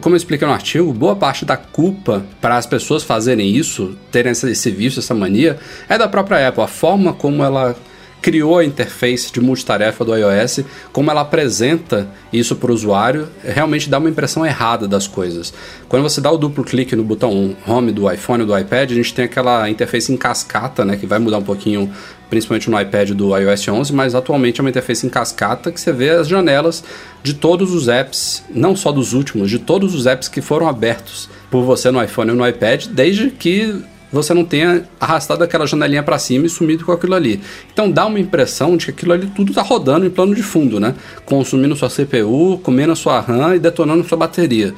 [0.00, 4.32] como eu expliquei no artigo, boa parte da culpa para as pessoas fazerem isso, terem
[4.32, 5.56] esse vício, essa mania,
[5.88, 6.64] é da própria Apple.
[6.64, 7.76] A forma como ela
[8.20, 10.60] criou a interface de multitarefa do iOS,
[10.92, 15.52] como ela apresenta isso para o usuário, realmente dá uma impressão errada das coisas.
[15.88, 18.94] Quando você dá o duplo clique no botão Home do iPhone ou do iPad, a
[18.94, 21.92] gente tem aquela interface em cascata, né, que vai mudar um pouquinho,
[22.28, 25.92] principalmente no iPad do iOS 11, mas atualmente é uma interface em cascata que você
[25.92, 26.84] vê as janelas
[27.22, 31.28] de todos os apps, não só dos últimos, de todos os apps que foram abertos
[31.50, 36.02] por você no iPhone ou no iPad, desde que você não tenha arrastado aquela janelinha
[36.02, 37.40] para cima e sumido com aquilo ali.
[37.72, 40.80] Então dá uma impressão de que aquilo ali tudo está rodando em plano de fundo,
[40.80, 40.94] né?
[41.24, 44.74] Consumindo sua CPU, comendo a sua RAM e detonando sua bateria.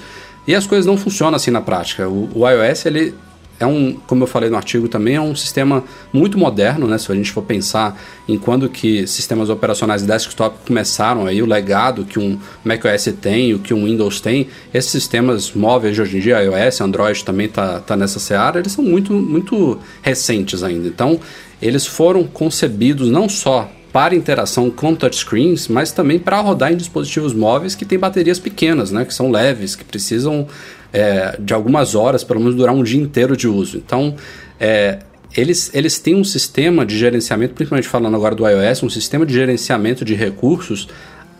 [0.47, 2.09] E as coisas não funcionam assim na prática.
[2.09, 3.15] O, o iOS ele
[3.61, 6.97] é um, como eu falei no artigo também, é um sistema muito moderno, né?
[6.97, 12.07] Se a gente for pensar em quando que sistemas operacionais desktop começaram aí, o legado
[12.07, 16.21] que um macOS tem, o que um Windows tem, esses sistemas móveis de hoje em
[16.21, 20.89] dia, iOS, Android também tá, tá nessa seara, eles são muito, muito recentes ainda.
[20.89, 21.21] Então,
[21.61, 27.35] eles foram concebidos não só para interação com touchscreens, mas também para rodar em dispositivos
[27.35, 30.47] móveis que têm baterias pequenas, né, que são leves, que precisam
[30.93, 33.77] é, de algumas horas, pelo menos durar um dia inteiro de uso.
[33.79, 34.15] Então,
[34.59, 34.99] é,
[35.37, 39.33] eles, eles têm um sistema de gerenciamento, principalmente falando agora do iOS, um sistema de
[39.33, 40.89] gerenciamento de recursos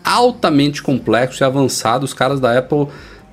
[0.03, 2.05] altamente complexo e avançado.
[2.05, 2.87] Os caras da Apple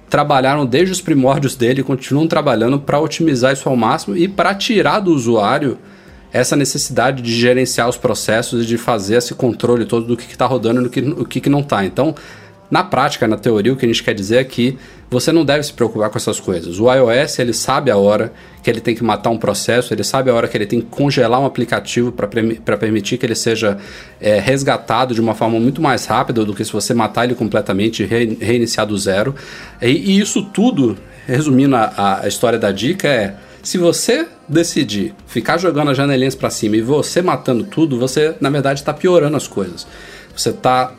[0.09, 4.55] trabalharam desde os primórdios dele e continuam trabalhando para otimizar isso ao máximo e para
[4.55, 5.79] tirar do usuário
[6.33, 10.47] essa necessidade de gerenciar os processos e de fazer esse controle todo do que está
[10.47, 11.85] rodando e do que, que, que não está.
[11.85, 12.15] Então,
[12.71, 14.77] na prática, na teoria, o que a gente quer dizer é que
[15.11, 16.79] você não deve se preocupar com essas coisas.
[16.79, 18.31] O iOS ele sabe a hora
[18.63, 20.87] que ele tem que matar um processo, ele sabe a hora que ele tem que
[20.87, 23.79] congelar um aplicativo para permitir que ele seja
[24.21, 28.03] é, resgatado de uma forma muito mais rápida do que se você matar ele completamente
[28.03, 29.35] e re, reiniciar do zero.
[29.81, 35.57] E, e, isso tudo, resumindo a, a história da dica, é se você decidir ficar
[35.57, 39.49] jogando as janelinhas para cima e você matando tudo, você na verdade está piorando as
[39.49, 39.87] coisas.
[40.37, 40.93] Você está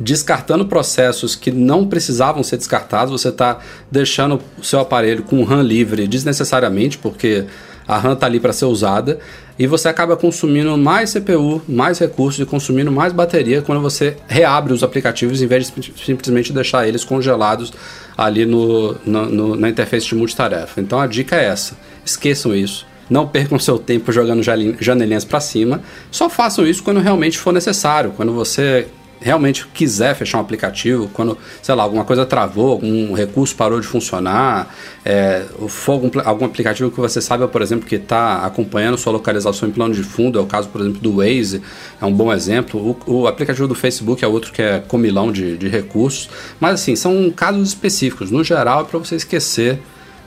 [0.00, 3.58] descartando processos que não precisavam ser descartados, você está
[3.90, 7.44] deixando o seu aparelho com RAM livre desnecessariamente, porque
[7.86, 9.18] a RAM está ali para ser usada,
[9.58, 14.72] e você acaba consumindo mais CPU, mais recursos e consumindo mais bateria quando você reabre
[14.72, 17.70] os aplicativos em vez de simplesmente deixar eles congelados
[18.16, 20.80] ali no, no, no na interface de multitarefa.
[20.80, 22.86] Então a dica é essa: esqueçam isso.
[23.10, 25.82] Não percam seu tempo jogando janelinhas para cima.
[26.12, 28.12] Só façam isso quando realmente for necessário.
[28.16, 28.86] Quando você
[29.20, 33.86] realmente quiser fechar um aplicativo, quando, sei lá, alguma coisa travou, algum recurso parou de
[33.86, 39.12] funcionar, é, for algum, algum aplicativo que você sabe, por exemplo, que está acompanhando sua
[39.12, 41.60] localização em plano de fundo, é o caso, por exemplo, do Waze,
[42.00, 42.96] é um bom exemplo.
[43.06, 46.28] O, o aplicativo do Facebook é outro que é comilão de, de recursos.
[46.58, 48.30] Mas, assim, são casos específicos.
[48.30, 49.78] No geral, é para você esquecer,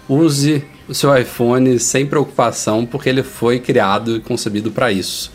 [0.08, 5.32] use o seu iPhone sem preocupação, porque ele foi criado e concebido para isso.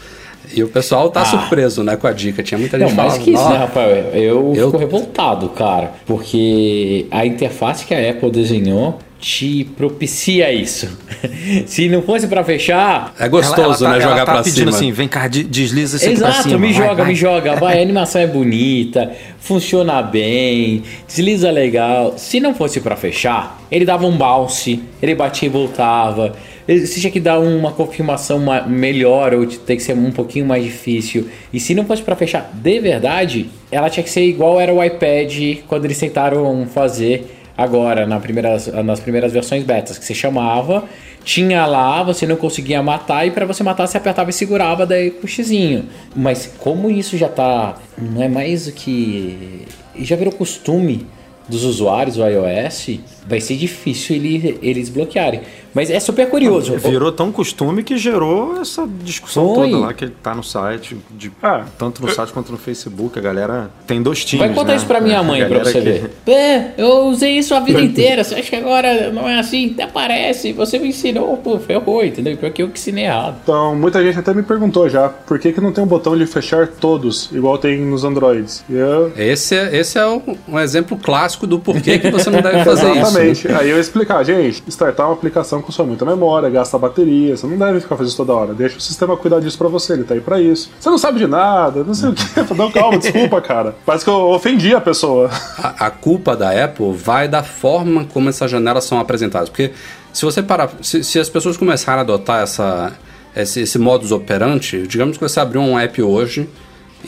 [0.54, 1.24] E o pessoal tá ah.
[1.24, 2.42] surpreso, né, com a dica.
[2.42, 4.10] Tinha muita gente Não, mais que isso, né, Rafael?
[4.14, 5.92] Eu, eu fico revoltado, cara.
[6.06, 10.88] Porque a interface que a Apple desenhou te propicia isso.
[11.66, 14.00] Se não fosse pra fechar, É gostoso, ela, né?
[14.02, 14.76] ela Jogar tá, pra ela tá pedindo cima.
[14.76, 16.58] assim, vem cá, de- desliza esse aqui pra Exato, cima.
[16.60, 17.06] me vai, joga, vai.
[17.06, 17.56] me joga.
[17.56, 22.14] Vai, a animação é bonita, funciona bem, desliza legal.
[22.16, 26.34] Se não fosse pra fechar, ele dava um bounce, ele batia e voltava.
[26.68, 30.62] Você tinha que dar uma confirmação ma- melhor ou tem que ser um pouquinho mais
[30.62, 31.26] difícil.
[31.50, 34.84] E se não fosse pra fechar de verdade, ela tinha que ser igual era o
[34.84, 40.84] iPad quando eles tentaram fazer agora na primeiras, nas primeiras versões betas, que você chamava,
[41.24, 45.10] tinha lá, você não conseguia matar e para você matar você apertava e segurava daí
[45.10, 45.86] com o xizinho.
[46.14, 49.62] Mas como isso já tá, não é mais o que
[50.00, 51.06] já virou costume
[51.48, 55.40] dos usuários do iOS, vai ser difícil ele, eles bloquearem.
[55.78, 56.76] Mas é super curioso.
[56.76, 59.70] Virou tão costume que gerou essa discussão Foi.
[59.70, 63.16] toda lá que tá no site, de- Ah, tanto no site quanto no Facebook.
[63.16, 64.44] A galera tem dois times.
[64.44, 64.76] Vai contar né?
[64.76, 66.10] isso pra minha mãe pra você que- ver.
[66.26, 68.24] É, eu usei isso a vida inteira.
[68.24, 69.70] Você acha que agora não é assim?
[69.74, 70.52] Até parece.
[70.52, 72.36] Você me ensinou, pô, ferrou, entendeu?
[72.36, 73.36] Porque eu que ensinei errado.
[73.44, 76.26] Então, muita gente até me perguntou já, por que, que não tem um botão de
[76.26, 78.64] fechar todos, igual tem nos Androids?
[78.68, 79.12] Eu...
[79.16, 82.86] Esse é, esse é um, um exemplo clássico do porquê que você não deve fazer
[82.90, 83.14] isso.
[83.14, 83.28] né?
[83.28, 83.48] Exatamente.
[83.52, 87.80] Aí eu explicar, gente, startar uma aplicação sua muita memória, gasta bateria, você não deve
[87.80, 88.54] ficar fazendo isso toda hora.
[88.54, 90.70] Deixa o sistema cuidar disso pra você, ele tá aí pra isso.
[90.78, 92.28] Você não sabe de nada, não sei o que.
[92.58, 93.76] Não, calma, desculpa, cara.
[93.86, 95.30] Parece que eu ofendi a pessoa.
[95.58, 99.48] A, a culpa da Apple vai da forma como essas janelas são apresentadas.
[99.48, 99.70] Porque
[100.12, 100.70] se você parar.
[100.82, 102.92] Se, se as pessoas começarem a adotar essa,
[103.36, 106.48] esse, esse modus operandi, digamos que você abriu um app hoje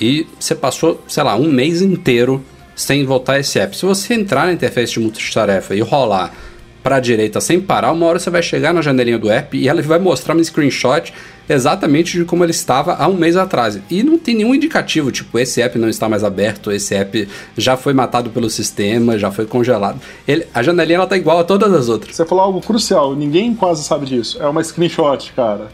[0.01, 2.45] e você passou, sei lá, um mês inteiro
[2.77, 3.77] sem voltar esse app.
[3.77, 6.33] Se você entrar na interface de multitarefa e rolar
[6.83, 9.69] para a direita sem parar, uma hora você vai chegar na janelinha do app e
[9.69, 11.13] ela vai mostrar um screenshot
[11.49, 13.79] exatamente de como ele estava há um mês atrás.
[13.91, 17.77] E não tem nenhum indicativo, tipo, esse app não está mais aberto, esse app já
[17.77, 20.01] foi matado pelo sistema, já foi congelado.
[20.27, 22.15] Ele, a janelinha ela tá igual a todas as outras.
[22.17, 24.41] Você falou algo crucial, ninguém quase sabe disso.
[24.41, 25.69] É uma screenshot, cara.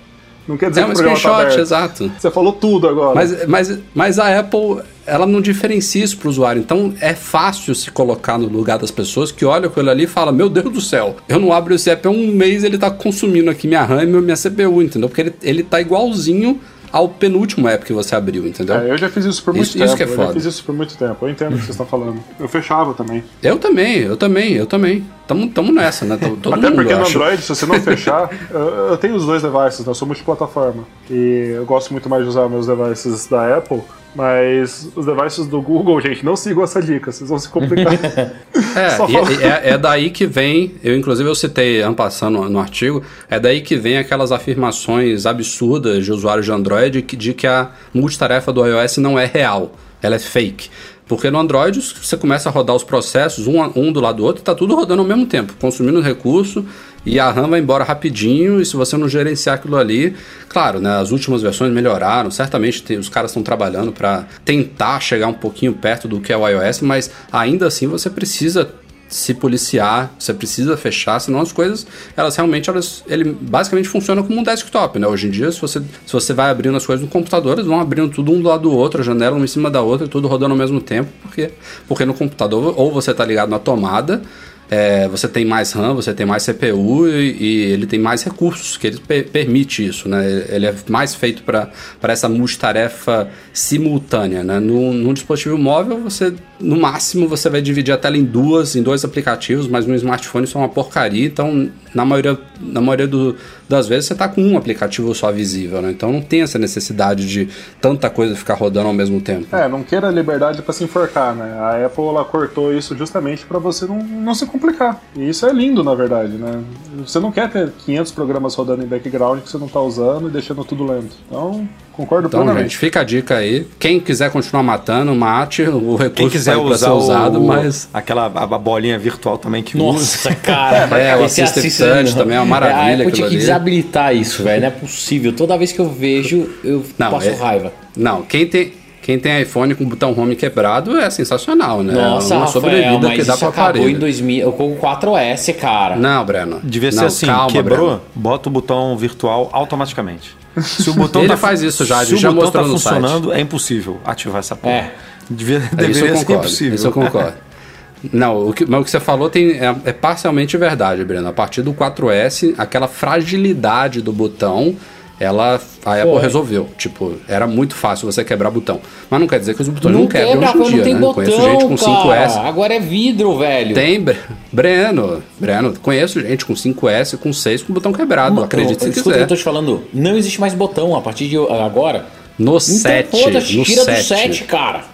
[0.49, 1.61] Não quer dizer É que um o programa tá screenshot, aberto.
[1.61, 2.13] exato.
[2.19, 3.15] Você falou tudo agora.
[3.15, 6.61] Mas, mas, mas a Apple, ela não diferencia isso para o usuário.
[6.61, 10.33] Então é fácil se colocar no lugar das pessoas que olham aquilo ali e falam:
[10.35, 13.51] Meu Deus do céu, eu não abro esse app há um mês, ele tá consumindo
[13.51, 15.09] aqui minha RAM e minha CPU, entendeu?
[15.09, 16.61] Porque ele, ele tá igualzinho
[16.93, 18.77] ao penúltimo app que você abriu, entendeu?
[18.77, 19.85] É, eu já fiz isso por muito Isso- tempo.
[19.87, 20.33] isso que é eu já foda.
[20.33, 21.17] fiz isso por muito tempo.
[21.27, 22.19] Eu entendo o que vocês estão falando.
[22.41, 23.23] Eu fechava também.
[23.43, 25.05] Eu também, eu também, eu também.
[25.27, 26.17] Tamo, tamo nessa, né?
[26.17, 27.19] Todo todo Até mundo, porque no acho.
[27.19, 29.91] Android, se você não fechar, eu, eu tenho os dois devices, né?
[29.91, 30.85] eu sou multiplataforma.
[31.11, 33.83] E eu gosto muito mais de usar meus devices da Apple,
[34.17, 37.93] mas os devices do Google, gente, não sigam essa dica, vocês vão se complicar.
[38.77, 43.03] É, é, é daí que vem, eu inclusive eu citei ano passado no, no artigo,
[43.29, 47.71] é daí que vem aquelas afirmações absurdas de usuários de Android que, de que a
[47.95, 50.69] multitarefa do iOS não é real, ela é fake.
[51.07, 54.41] Porque no Android você começa a rodar os processos um, um do lado do outro
[54.41, 56.67] e está tudo rodando ao mesmo tempo, consumindo recurso
[57.07, 58.61] e a RAM vai embora rapidinho.
[58.61, 60.15] E se você não gerenciar aquilo ali,
[60.49, 65.29] claro, né, as últimas versões melhoraram, certamente tem- os caras estão trabalhando para tentar chegar
[65.29, 68.69] um pouquinho perto do que é o iOS, mas ainda assim você precisa
[69.09, 71.87] se policiar, você precisa fechar, senão as coisas,
[72.17, 75.07] elas realmente, elas, ele basicamente funciona como um desktop, né?
[75.07, 77.79] Hoje em dia, se você, se você vai abrindo as coisas no computador, eles vão
[77.81, 80.27] abrindo tudo um do lado do outro, a janela uma em cima da outra, tudo
[80.27, 81.53] rodando ao mesmo tempo, porque,
[81.87, 84.23] porque no computador, ou você está ligado na tomada,
[84.71, 88.77] é, você tem mais RAM, você tem mais CPU e, e ele tem mais recursos,
[88.77, 90.45] que ele per- permite isso, né?
[90.49, 91.71] Ele é mais feito para
[92.03, 94.59] essa multitarefa simultânea, né?
[94.59, 98.83] No, no dispositivo móvel, você, no máximo, você vai dividir a tela em duas, em
[98.83, 103.37] dois aplicativos, mas no smartphone isso é uma porcaria, então na maioria, na maioria do-
[103.69, 105.91] das vezes você está com um aplicativo só visível, né?
[105.91, 107.49] Então não tem essa necessidade de
[107.81, 109.55] tanta coisa ficar rodando ao mesmo tempo.
[109.55, 111.59] É, não queira liberdade pra se enforcar, né?
[111.59, 115.01] A Apple ela cortou isso justamente pra você não, não se complicar.
[115.17, 116.62] E isso é lindo, na verdade, né?
[116.99, 120.31] Você não quer ter 500 programas rodando em background que você não tá usando e
[120.31, 121.17] deixando tudo lento.
[121.27, 122.71] Então, concordo Então, plenamente.
[122.71, 123.67] gente, fica a dica aí.
[123.79, 125.63] Quem quiser continuar matando, mate.
[125.63, 127.89] O recurso Quem quiser tá pra ser usar usado, o, mas.
[127.93, 129.85] aquela a, a bolinha virtual também que usa.
[129.85, 130.99] Nossa, cara.
[130.99, 133.41] É, o esse Assistive Touch também é uma maravilha A Apple aquilo tinha que ali.
[133.41, 134.61] desabilitar isso, velho.
[134.61, 135.33] Não é possível.
[135.33, 137.73] Toda vez que eu vejo, eu Não, passo é- raiva.
[137.97, 141.95] Não, quem tem, quem tem iPhone com botão home quebrado é sensacional, né?
[141.95, 143.99] Nossa, é uma Rafael, sobrevida mas que dá pro acabou em aparelho.
[144.01, 145.97] 2000, com o 4S, cara.
[145.97, 146.61] Não, Breno.
[146.63, 148.03] Devia ser Não, assim, calma, quebrou, Breno.
[148.15, 150.37] bota o botão virtual automaticamente.
[150.63, 152.79] Se o botão Ele tá, faz isso já, se ele o já botão tá no
[152.79, 152.95] site.
[153.01, 154.75] funcionando, é impossível ativar essa porra.
[154.75, 154.95] É.
[155.29, 156.75] Devia, deveria ser impossível.
[156.75, 157.35] Isso eu concordo.
[158.13, 161.29] Não, o que, mas o que você falou tem, é, é parcialmente verdade, Breno.
[161.29, 164.77] A partir do 4S, aquela fragilidade do botão
[165.19, 166.21] ela a Apple Foi.
[166.23, 166.69] resolveu.
[166.77, 168.81] Tipo, era muito fácil você quebrar botão.
[169.09, 170.95] Mas não quer dizer que os botões não, quebram quebra, hoje em não dia, tem
[170.95, 171.01] né?
[171.01, 172.29] botão, Conheço gente com cara.
[172.29, 172.37] 5S.
[172.47, 173.75] Agora é vidro, velho.
[173.75, 174.19] Tem, Bre-
[174.53, 179.03] Breno, Breno, conheço gente com 5S, com 6 com botão quebrado, acredite se Escuta o
[179.03, 179.23] que quiser.
[179.23, 179.85] eu tô te falando.
[179.93, 182.07] Não existe mais botão a partir de agora.
[182.39, 183.97] No Então 7, foda-se, no tira 7.
[183.99, 184.85] do 7, cara.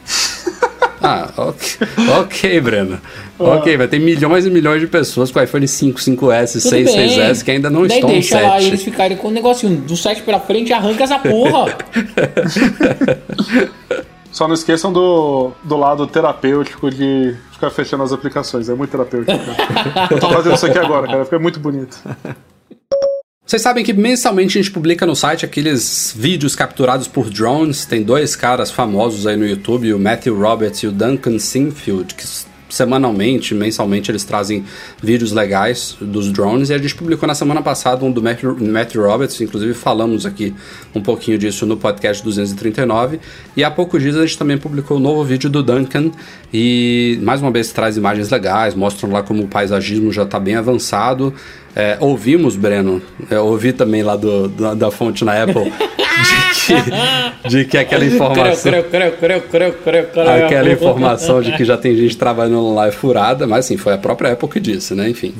[1.02, 1.88] Ah, ok,
[2.20, 3.00] ok, Breno.
[3.38, 7.08] Ok, vai ter milhões e milhões de pessoas com iPhone 5, 5S, Tudo 6, bem.
[7.18, 8.66] 6S que ainda não Daí estão no deixa lá 7.
[8.66, 11.76] eles ficarem com o negocinho do 7 pra frente e arranca essa porra.
[14.30, 18.68] Só não esqueçam do, do lado terapêutico de ficar fechando as aplicações.
[18.68, 19.38] É muito terapêutico.
[19.38, 20.08] Cara.
[20.10, 21.24] Eu tô fazendo isso aqui agora, cara.
[21.24, 21.98] Fica muito bonito.
[23.52, 27.84] Vocês sabem que mensalmente a gente publica no site aqueles vídeos capturados por drones.
[27.84, 32.24] Tem dois caras famosos aí no YouTube, o Matthew Roberts e o Duncan Sinfield, que
[32.72, 34.64] semanalmente, mensalmente, eles trazem
[35.02, 36.70] vídeos legais dos drones.
[36.70, 40.54] E a gente publicou na semana passada um do Matthew, Matthew Roberts, inclusive falamos aqui
[40.94, 43.20] um pouquinho disso no podcast 239.
[43.54, 46.10] E há poucos dias a gente também publicou um novo vídeo do Duncan.
[46.54, 50.54] E mais uma vez traz imagens legais, mostram lá como o paisagismo já está bem
[50.54, 51.34] avançado.
[51.74, 53.00] É, ouvimos, Breno,
[53.30, 58.04] é, ouvi também lá do, da, da fonte na Apple, de que, de que aquela
[58.04, 58.44] informação.
[60.44, 63.98] Aquela informação de que já tem gente trabalhando lá é furada, mas assim, foi a
[63.98, 65.08] própria Apple que disse, né?
[65.08, 65.34] Enfim.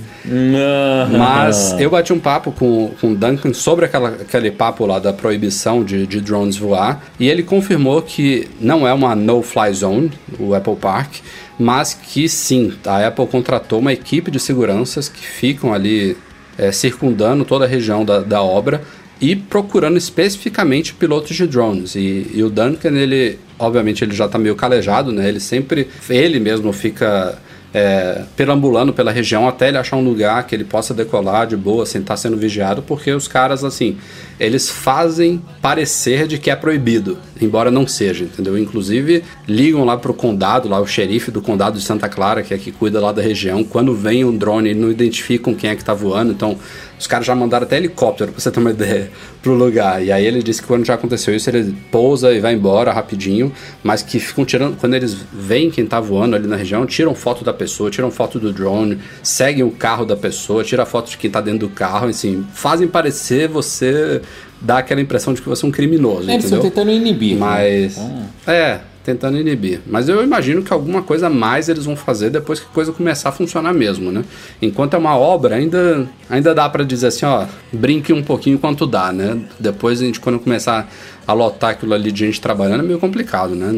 [1.19, 5.13] Mas eu bati um papo com, com o Duncan sobre aquela, aquele papo lá da
[5.13, 10.55] proibição de, de drones voar, e ele confirmou que não é uma no-fly zone, o
[10.55, 11.17] Apple Park,
[11.63, 16.17] mas que sim, a Apple contratou uma equipe de seguranças que ficam ali
[16.59, 18.83] é, circundando toda a região da, da obra
[19.21, 21.95] e procurando especificamente pilotos de drones.
[21.95, 25.29] E, e o Duncan, ele, obviamente, ele já está meio calejado, né?
[25.29, 27.39] Ele sempre, ele mesmo fica
[27.75, 31.87] é, perambulando pela região até ele achar um lugar que ele possa decolar de boa,
[31.87, 33.97] sem estar sendo vigiado, porque os caras, assim,
[34.39, 38.59] eles fazem parecer de que é proibido, embora não seja, entendeu?
[38.59, 42.59] Inclusive, ligam lá pro condado, lá o xerife do condado de Santa Clara, que é
[42.59, 45.85] que cuida lá da região, quando vem um drone, eles não identificam quem é que
[45.85, 46.59] tá voando, então
[47.03, 49.11] os caras já mandaram até helicóptero, pra você ter uma ideia,
[49.43, 50.03] pro lugar.
[50.03, 53.53] E aí ele disse que quando já aconteceu isso, ele pousa e vai embora rapidinho,
[53.83, 57.45] mas que ficam tirando, quando eles veem quem tá voando ali na região, tiram foto
[57.45, 61.29] da pessoa, tiram foto do drone, seguem o carro da pessoa, tiram foto de quem
[61.31, 64.23] tá dentro do carro, assim, fazem parecer você
[64.61, 67.35] dar aquela impressão de que você é um criminoso, Eles estão tentando inibir.
[67.35, 67.41] né?
[67.41, 67.99] Mas.
[67.99, 69.81] Então, É, tentando inibir.
[69.87, 72.93] Mas eu imagino que alguma coisa a mais eles vão fazer depois que a coisa
[72.93, 74.25] começar a funcionar mesmo, né?
[74.61, 78.87] Enquanto é uma obra, ainda, ainda dá pra dizer assim, ó, brinque um pouquinho enquanto
[78.87, 79.39] dá, né?
[79.59, 80.89] Depois a gente, quando começar
[81.27, 83.67] a lotar aquilo ali de gente trabalhando, é meio complicado, né?
[83.67, 83.73] Não,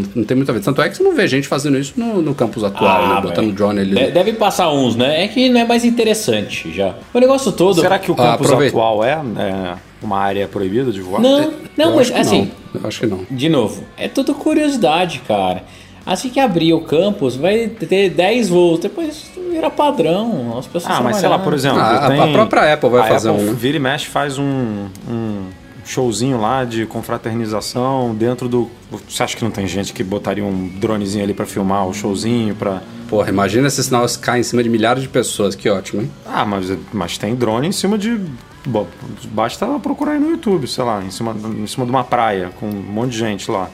[0.00, 0.64] não- não tem muita vez.
[0.64, 3.20] Tanto é que você não vê gente fazendo isso no, no campus atual, Ah, né?
[3.22, 3.94] Botando drone ali.
[3.94, 5.24] de- Deve passar uns, né?
[5.24, 6.94] É que não é mais interessante já.
[7.12, 7.80] O negócio todo.
[7.80, 8.76] Será que o Ah, campus aproveita.
[8.76, 11.20] atual é, é uma área proibida de voar?
[11.20, 12.80] Não, não, Eu mas assim, não.
[12.82, 13.24] Eu acho que não.
[13.30, 15.64] de novo, é tudo curiosidade, cara.
[16.06, 20.56] Assim que abrir o campus, vai ter 10 voos, depois vira padrão.
[20.58, 21.78] As pessoas Ah, mas sei lá, por exemplo.
[21.78, 23.52] Ah, a- tem- a própria Apple vai a fazer Apple um, né?
[23.56, 25.42] Vira e mexe faz um, um
[25.84, 28.70] showzinho lá de confraternização dentro do.
[29.08, 32.54] Você acha que não tem gente que botaria um dronezinho ali pra filmar o showzinho?
[32.54, 32.82] Pra...
[33.08, 35.54] Porra, imagina esse sinal cair em cima de milhares de pessoas.
[35.54, 36.10] Que ótimo, hein?
[36.26, 38.18] Ah, mas, mas tem drone em cima de.
[38.66, 38.86] Bom,
[39.32, 42.66] basta procurar aí no YouTube, sei lá, em cima, em cima de uma praia, com
[42.66, 43.70] um monte de gente lá.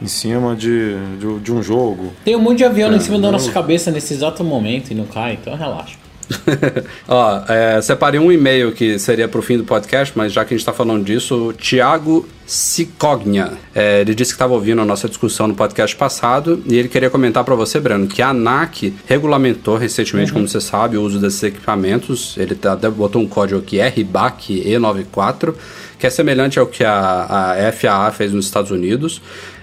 [0.00, 2.12] Em cima de, de, de um jogo.
[2.24, 4.94] Tem um monte de avião É, em cima da nossa cabeça nesse exato momento e
[4.94, 5.97] não cai, então relaxa.
[7.08, 10.56] Ó, é, separei um e-mail que seria pro fim do podcast, mas já que a
[10.56, 13.52] gente tá falando disso, o Thiago Cicogna.
[13.74, 17.10] É, ele disse que estava ouvindo a nossa discussão no podcast passado e ele queria
[17.10, 21.42] comentar para você, Breno, que a ANAC regulamentou recentemente, como você sabe, o uso desses
[21.42, 22.36] equipamentos.
[22.38, 25.54] Ele tá- até botou um código aqui, RBAC E94,
[25.98, 29.20] que é semelhante ao que a, a FAA fez nos Estados Unidos.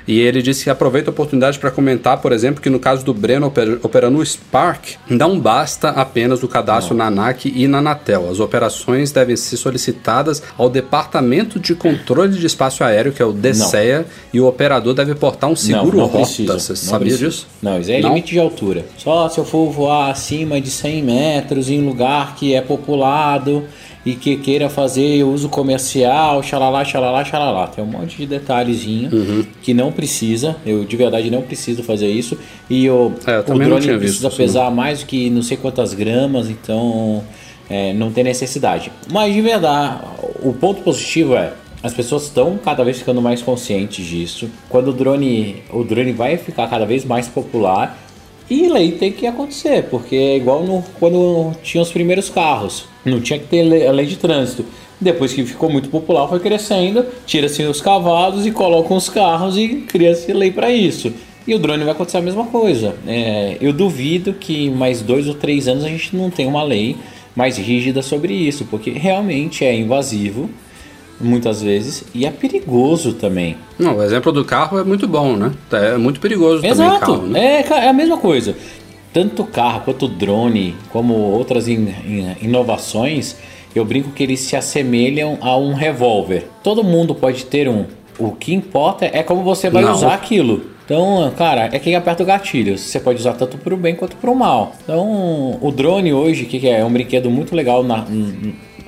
[0.07, 3.13] E ele disse que aproveita a oportunidade para comentar, por exemplo, que no caso do
[3.13, 8.29] Breno oper- operando o Spark, não basta apenas o cadastro na ANAC e na Anatel.
[8.29, 13.33] As operações devem ser solicitadas ao Departamento de Controle de Espaço Aéreo, que é o
[13.33, 16.17] DCEA, e o operador deve portar um seguro não, não rota.
[16.19, 16.59] precisa.
[16.59, 17.29] Você não sabia precisa.
[17.29, 17.47] disso?
[17.61, 18.09] Não, isso é Não?
[18.09, 18.85] limite de altura.
[18.97, 23.63] Só se eu for voar acima de 100 metros em lugar que é populado
[24.05, 27.67] e que queira fazer uso comercial, xalala, xalala, xalala.
[27.67, 29.45] Tem um monte de detalhezinho Uhum.
[29.63, 30.55] que não precisa.
[30.65, 32.37] Eu de verdade não preciso fazer isso.
[32.69, 35.93] E o, É, eu o drone precisa visto pesar mais do que não sei quantas
[35.93, 37.23] gramas, então
[37.69, 38.91] é, não tem necessidade.
[39.11, 40.01] Mas de verdade,
[40.43, 44.49] o ponto positivo é as pessoas estão cada vez ficando mais conscientes disso.
[44.69, 48.04] Quando o drone, o drone vai ficar cada vez mais popular
[48.49, 53.19] e lei tem que acontecer, porque é igual no, quando tinha os primeiros carros, não
[53.19, 54.65] tinha que ter lei, a lei de trânsito.
[54.99, 59.83] Depois que ficou muito popular, foi crescendo, tira-se os cavalos e colocam os carros e
[59.87, 61.11] cria-se lei para isso.
[61.47, 62.95] E o drone vai acontecer a mesma coisa.
[63.05, 66.95] É, eu duvido que mais dois ou três anos a gente não tenha uma lei
[67.35, 70.49] mais rígida sobre isso, porque realmente é invasivo
[71.19, 73.57] muitas vezes e é perigoso também.
[73.79, 75.51] Não, o exemplo do carro é muito bom, né?
[75.71, 77.61] É muito perigoso Exato, também carro, né?
[77.61, 78.55] é, é a mesma coisa.
[79.13, 83.37] Tanto o carro quanto o drone, como outras in, in, inovações,
[83.73, 86.47] eu brinco que eles se assemelham a um revólver.
[86.63, 87.85] Todo mundo pode ter um.
[88.17, 89.93] O que importa é como você vai Não.
[89.93, 90.75] usar aquilo.
[90.85, 92.77] Então, cara, é quem aperta o gatilho.
[92.77, 94.73] Você pode usar tanto para o bem quanto para o mal.
[94.83, 96.79] Então, o drone hoje, que é?
[96.79, 98.05] É um brinquedo muito legal na,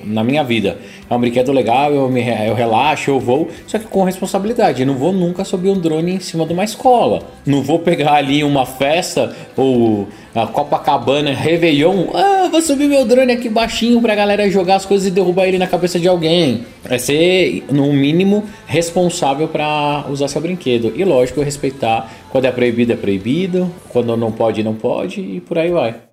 [0.04, 0.78] na minha vida.
[1.08, 4.82] É um brinquedo legal, eu, me, eu relaxo, eu vou, só que com responsabilidade.
[4.82, 7.22] Eu não vou nunca subir um drone em cima de uma escola.
[7.46, 12.06] Não vou pegar ali uma festa ou a Copacabana, Réveillon.
[12.14, 15.58] Ah, vou subir meu drone aqui baixinho pra galera jogar as coisas e derrubar ele
[15.58, 16.64] na cabeça de alguém.
[16.88, 20.92] É ser, no mínimo, responsável para usar seu brinquedo.
[20.94, 25.58] E lógico, respeitar quando é proibido, é proibido, quando não pode, não pode, e por
[25.58, 26.07] aí vai.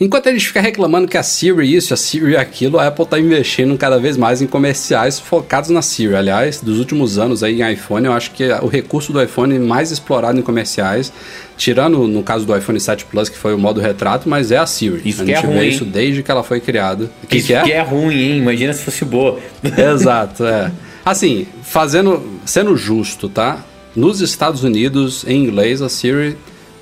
[0.00, 3.18] Enquanto a gente fica reclamando que a Siri isso, a Siri aquilo, a Apple tá
[3.18, 6.14] investindo cada vez mais em comerciais focados na Siri.
[6.14, 9.90] Aliás, dos últimos anos aí em iPhone, eu acho que o recurso do iPhone mais
[9.90, 11.12] explorado em comerciais,
[11.56, 14.66] tirando no caso do iPhone 7 Plus, que foi o modo retrato, mas é a
[14.66, 15.02] Siri.
[15.04, 15.90] Isso a que gente é vê ruim, isso hein?
[15.92, 17.10] desde que ela foi criada.
[17.28, 17.62] Que, Isso que é?
[17.64, 18.38] que é ruim, hein?
[18.38, 19.40] Imagina se fosse boa.
[19.76, 20.70] Exato, é.
[21.04, 23.64] Assim, fazendo, sendo justo, tá?
[23.96, 26.36] Nos Estados Unidos, em inglês, a Siri,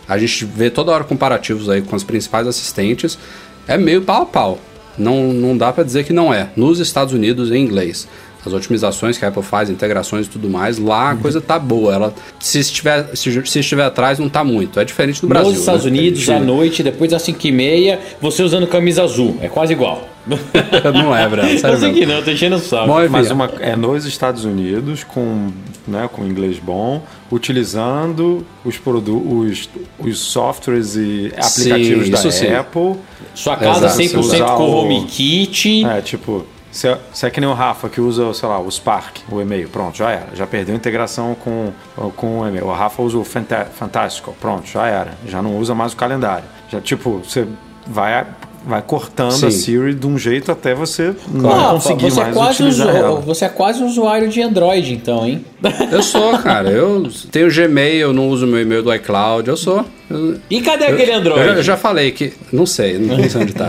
[0.08, 3.18] a gente vê toda hora comparativos aí com os principais assistentes,
[3.66, 4.58] é meio pau a pau.
[4.98, 6.48] Não, não dá pra dizer que não é.
[6.56, 8.08] Nos Estados Unidos, em inglês.
[8.44, 11.92] As otimizações que a Apple faz, integrações e tudo mais, lá a coisa tá boa.
[11.92, 14.78] Ela, se, estiver, se, se estiver atrás, não tá muito.
[14.78, 15.50] É diferente do Brasil.
[15.50, 15.90] Nos Estados né?
[15.90, 19.36] Unidos, à noite, depois das 5 e meia, você usando camisa azul.
[19.40, 20.08] É quase igual.
[20.94, 21.58] não é, Breno.
[21.58, 21.94] Sério sei mesmo.
[21.94, 22.88] que não, tô enchendo o saco.
[23.10, 25.50] Mas uma, é nos Estados Unidos, com,
[25.86, 29.68] né, com inglês bom, utilizando os, os,
[29.98, 32.54] os softwares e aplicativos Sim, da sim.
[32.54, 32.96] Apple.
[33.34, 35.84] Sua casa Exato, 100% usar com o- home kit.
[35.84, 38.70] É, tipo, se é, se é que nem o Rafa que usa, sei lá, o
[38.70, 40.28] Spark, o e-mail, pronto, já era.
[40.34, 41.72] Já perdeu a integração com,
[42.16, 42.66] com o e-mail.
[42.66, 45.12] O Rafa usa o Fantástico, pronto, já era.
[45.26, 46.44] Já não usa mais o calendário.
[46.70, 47.46] Já, tipo, você
[47.86, 48.26] vai,
[48.66, 49.46] vai cortando Sim.
[49.46, 52.88] a Siri de um jeito até você não Ah, conseguir você, é mais quase utilizar
[52.88, 53.20] usu- ela.
[53.20, 55.44] você é quase usuário de Android, então, hein?
[55.92, 56.68] Eu sou, cara.
[56.70, 59.48] Eu tenho Gmail, eu não uso meu e-mail do iCloud.
[59.48, 59.84] Eu sou.
[60.10, 61.44] Eu- E cadê aquele Eu Android?
[61.46, 62.32] já, eu já falei que.
[62.52, 63.68] Não sei, não sei onde tá.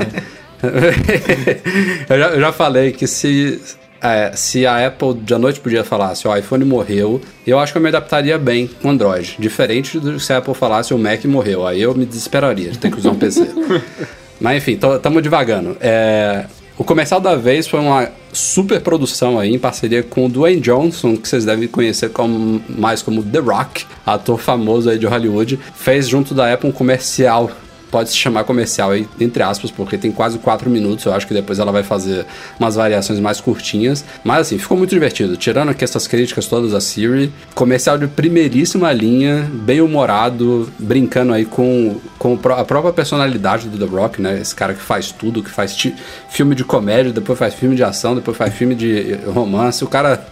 [2.09, 3.59] eu, já, eu já falei que se.
[4.01, 7.71] é, se a Apple de à noite podia falar se o iPhone morreu, eu acho
[7.71, 9.35] que eu me adaptaria bem com Android.
[9.39, 11.65] Diferente do se a Apple falasse o Mac morreu.
[11.67, 13.47] Aí eu me desesperaria de ter que usar um PC.
[14.39, 15.77] Mas enfim, estamos divagando.
[15.79, 16.45] É,
[16.77, 21.17] o comercial da vez foi uma super produção aí, em parceria com o Dwayne Johnson,
[21.17, 25.59] que vocês devem conhecer como, mais como The Rock, ator famoso aí de Hollywood.
[25.75, 27.49] Fez junto da Apple um comercial.
[27.89, 31.05] Pode se chamar comercial aí, entre aspas, porque tem quase 4 minutos.
[31.05, 32.25] Eu acho que depois ela vai fazer
[32.59, 34.03] umas variações mais curtinhas.
[34.23, 35.37] Mas assim, ficou muito divertido.
[35.37, 41.45] Tirando aqui essas críticas todas a Siri, comercial de primeiríssima linha, bem humorado, brincando aí
[41.45, 44.39] com, com a própria personalidade do The Rock, né?
[44.41, 45.75] Esse cara que faz tudo, que faz
[46.29, 49.83] filme de comédia, depois faz filme de ação, depois faz filme de romance.
[49.83, 50.25] O cara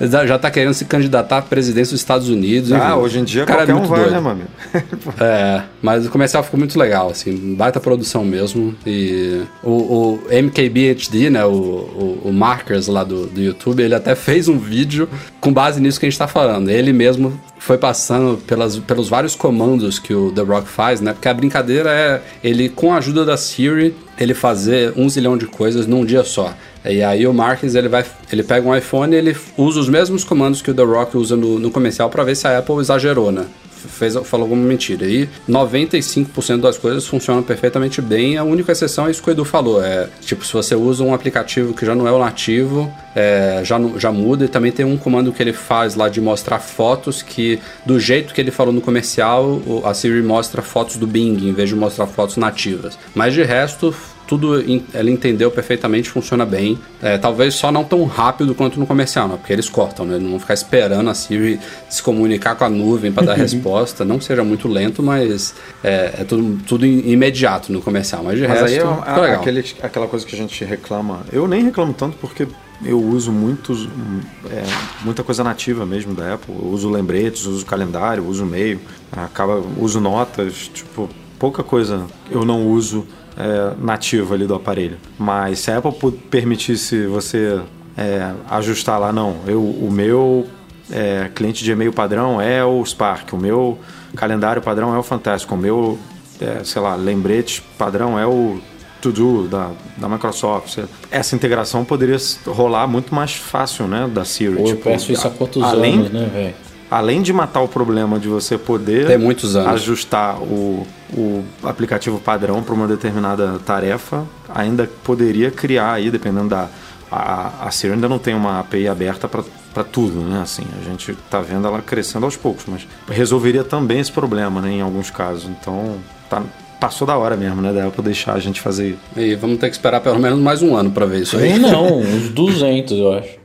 [0.26, 2.72] já tá querendo se candidatar à presidência dos Estados Unidos.
[2.72, 2.92] Ah, enfim.
[2.98, 4.12] hoje em dia O cara é qualquer um muito vai, doido.
[4.12, 4.42] né, mano?
[5.20, 8.74] É, mas o comercial ficou muito legal, assim, baita produção mesmo.
[8.86, 14.14] E o, o MKBHD, né, o, o, o Markers lá do, do YouTube, ele até
[14.14, 15.08] fez um vídeo
[15.40, 16.68] com base nisso que a gente tá falando.
[16.68, 21.12] Ele mesmo foi passando pelas, pelos vários comandos que o The Rock faz, né?
[21.12, 25.46] Porque a brincadeira é ele, com a ajuda da Siri, ele fazer um zilhão de
[25.46, 26.52] coisas num dia só.
[26.84, 30.60] E aí o Marques ele vai, ele pega um iPhone ele usa os mesmos comandos
[30.60, 33.46] que o The Rock usa no, no comercial para ver se a Apple exagerou, né?
[33.88, 35.06] Fez, falou alguma mentira.
[35.06, 38.36] E 95% das coisas funcionam perfeitamente bem.
[38.36, 39.82] A única exceção é isso que o Edu falou.
[39.82, 43.80] É tipo, se você usa um aplicativo que já não é o nativo, é, já,
[43.96, 44.44] já muda.
[44.44, 48.34] E também tem um comando que ele faz lá de mostrar fotos que, do jeito
[48.34, 52.06] que ele falou no comercial, a Siri mostra fotos do Bing em vez de mostrar
[52.06, 52.98] fotos nativas.
[53.14, 53.94] Mas de resto,
[54.32, 54.54] tudo
[54.94, 56.78] ela entendeu perfeitamente, funciona bem.
[57.02, 59.36] É, talvez só não tão rápido quanto no comercial, né?
[59.36, 60.18] Porque eles cortam, né?
[60.18, 61.60] Não vão ficar esperando a Siri
[61.90, 64.06] se comunicar com a nuvem para dar resposta.
[64.06, 65.54] Não seja muito lento, mas
[65.84, 68.22] é, é tudo, tudo im- imediato no comercial.
[68.24, 69.40] Mas de Mas resto, aí é legal.
[69.40, 71.20] aquele, aquela coisa que a gente reclama.
[71.30, 72.48] Eu nem reclamo tanto porque
[72.82, 74.20] eu uso muitos, hum,
[74.50, 74.62] é,
[75.04, 76.54] muita coisa nativa mesmo da Apple.
[76.58, 78.80] Eu uso lembretes, uso calendário, uso e-mail,
[79.12, 83.06] acaba, uso notas, tipo, pouca coisa eu não uso
[83.36, 84.96] é, nativo ali do aparelho.
[85.18, 87.60] Mas se a Apple permitisse você
[87.96, 90.46] é, ajustar lá, não, eu, o meu
[90.90, 93.78] é, cliente de e-mail padrão é o Spark, o meu
[94.14, 95.98] calendário padrão é o Fantástico, o meu,
[96.40, 98.60] é, sei lá, lembrete padrão é o
[99.00, 100.78] To-Do da, da Microsoft.
[101.10, 102.16] Essa integração poderia
[102.46, 104.54] rolar muito mais fácil, né, da Siri.
[104.56, 106.54] Pô, eu Tipo, peço isso há quantos além, anos, né, velho?
[106.92, 109.72] Além de matar o problema de você poder Tem muitos anos.
[109.72, 116.68] ajustar o, o aplicativo padrão para uma determinada tarefa, ainda poderia criar aí, dependendo da.
[117.10, 120.42] A, a Siri ainda não tem uma API aberta para tudo, né?
[120.42, 124.72] Assim, a gente tá vendo ela crescendo aos poucos, mas resolveria também esse problema, né?
[124.72, 125.48] Em alguns casos.
[125.48, 125.96] Então,
[126.28, 126.42] tá,
[126.78, 127.72] passou da hora mesmo, né?
[127.72, 128.98] Da Apple deixar a gente fazer isso.
[129.16, 131.54] E vamos ter que esperar pelo menos mais um ano pra ver isso aí.
[131.54, 133.41] Um não, uns 200, eu acho.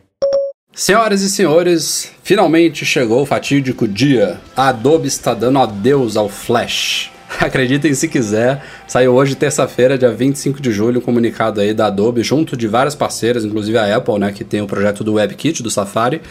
[0.78, 4.38] Senhoras e senhores, finalmente chegou o fatídico dia.
[4.56, 7.10] A Adobe está dando adeus ao Flash.
[7.42, 12.22] Acreditem se quiser, saiu hoje, terça-feira, dia 25 de julho, um comunicado aí da Adobe,
[12.22, 15.72] junto de várias parceiras, inclusive a Apple, né, que tem o projeto do WebKit, do
[15.72, 16.22] Safari,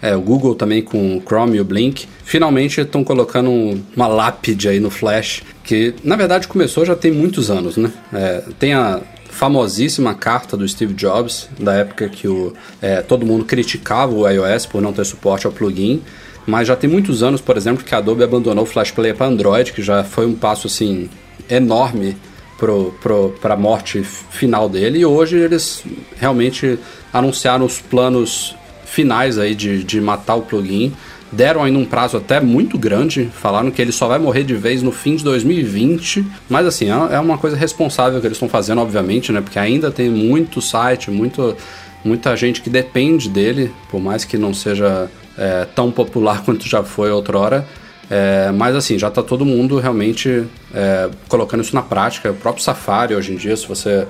[0.00, 2.06] é, o Google também com o Chrome e o Blink.
[2.24, 7.10] Finalmente estão colocando um- uma lápide aí no Flash, que na verdade começou já tem
[7.10, 7.90] muitos anos, né?
[8.14, 9.00] É, tem a
[9.36, 14.64] famosíssima carta do Steve Jobs, da época que o, é, todo mundo criticava o iOS
[14.64, 16.02] por não ter suporte ao plugin.
[16.46, 19.26] Mas já tem muitos anos, por exemplo, que a Adobe abandonou o Flash Player para
[19.26, 21.10] Android, que já foi um passo assim
[21.50, 22.16] enorme
[23.42, 25.00] para a morte final dele.
[25.00, 25.84] E hoje eles
[26.16, 26.78] realmente
[27.12, 28.56] anunciaram os planos
[28.86, 30.94] finais aí de, de matar o plugin.
[31.32, 34.82] Deram ainda um prazo até muito grande, falaram que ele só vai morrer de vez
[34.82, 38.80] no fim de 2020, mas assim, é é uma coisa responsável que eles estão fazendo,
[38.80, 39.40] obviamente, né?
[39.40, 41.56] Porque ainda tem muito site, muito,
[42.04, 46.82] muita gente que depende dele, por mais que não seja é, tão popular quanto já
[46.82, 47.66] foi outrora.
[48.08, 52.30] É, mas assim, já está todo mundo realmente é, colocando isso na prática.
[52.30, 54.06] O próprio Safari hoje em dia, se você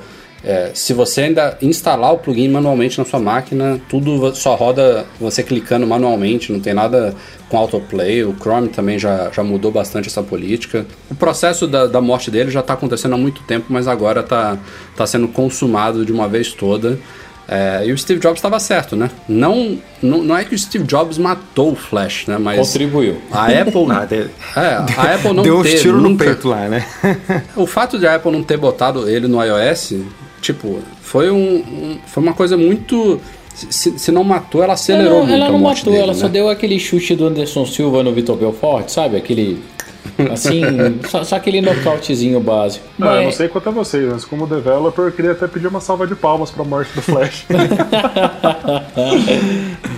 [0.46, 5.42] é, se você ainda instalar o plugin manualmente na sua máquina, tudo só roda você
[5.42, 7.12] clicando manualmente, não tem nada
[7.48, 8.22] com autoplay.
[8.24, 10.86] O Chrome também já, já mudou bastante essa política.
[11.10, 14.56] O processo da, da morte dele já está acontecendo há muito tempo, mas agora está
[14.96, 16.96] tá sendo consumado de uma vez toda.
[17.48, 19.08] É, e o Steve Jobs estava certo, né?
[19.28, 22.38] Não, não, não é que o Steve Jobs matou o Flash, né?
[22.38, 23.18] Mas Contribuiu.
[23.30, 24.60] a Apple, Ah, de- é,
[24.96, 26.84] a Apple não Deu ter tiros no nunca- peito lá, né?
[27.54, 29.94] o fato de a Apple não ter botado ele no iOS,
[30.40, 33.20] tipo, foi, um, um- foi uma coisa muito.
[33.54, 36.12] Se, se não matou, ela acelerou ela, muito ela a não morte matou, dele, ela
[36.12, 36.18] né?
[36.20, 39.16] só deu aquele chute do Anderson Silva no Vitor Belfort, sabe?
[39.16, 39.62] Aquele.
[40.32, 40.62] Assim,
[41.10, 42.84] só, só aquele nocautezinho básico.
[42.98, 45.66] Não, eu não Mas- sei quanto a vocês, mas como developer eu queria até pedir
[45.66, 47.44] uma salva de palmas pra morte do Flash.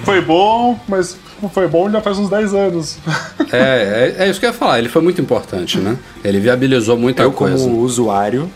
[0.04, 1.16] foi bom, mas
[1.52, 2.98] foi bom já faz uns 10 anos.
[3.52, 5.96] É, é, é isso que eu ia falar, ele foi muito importante, né?
[6.24, 7.68] Ele viabilizou muita Eu, como coisa.
[7.68, 8.50] usuário,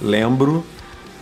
[0.00, 0.64] lembro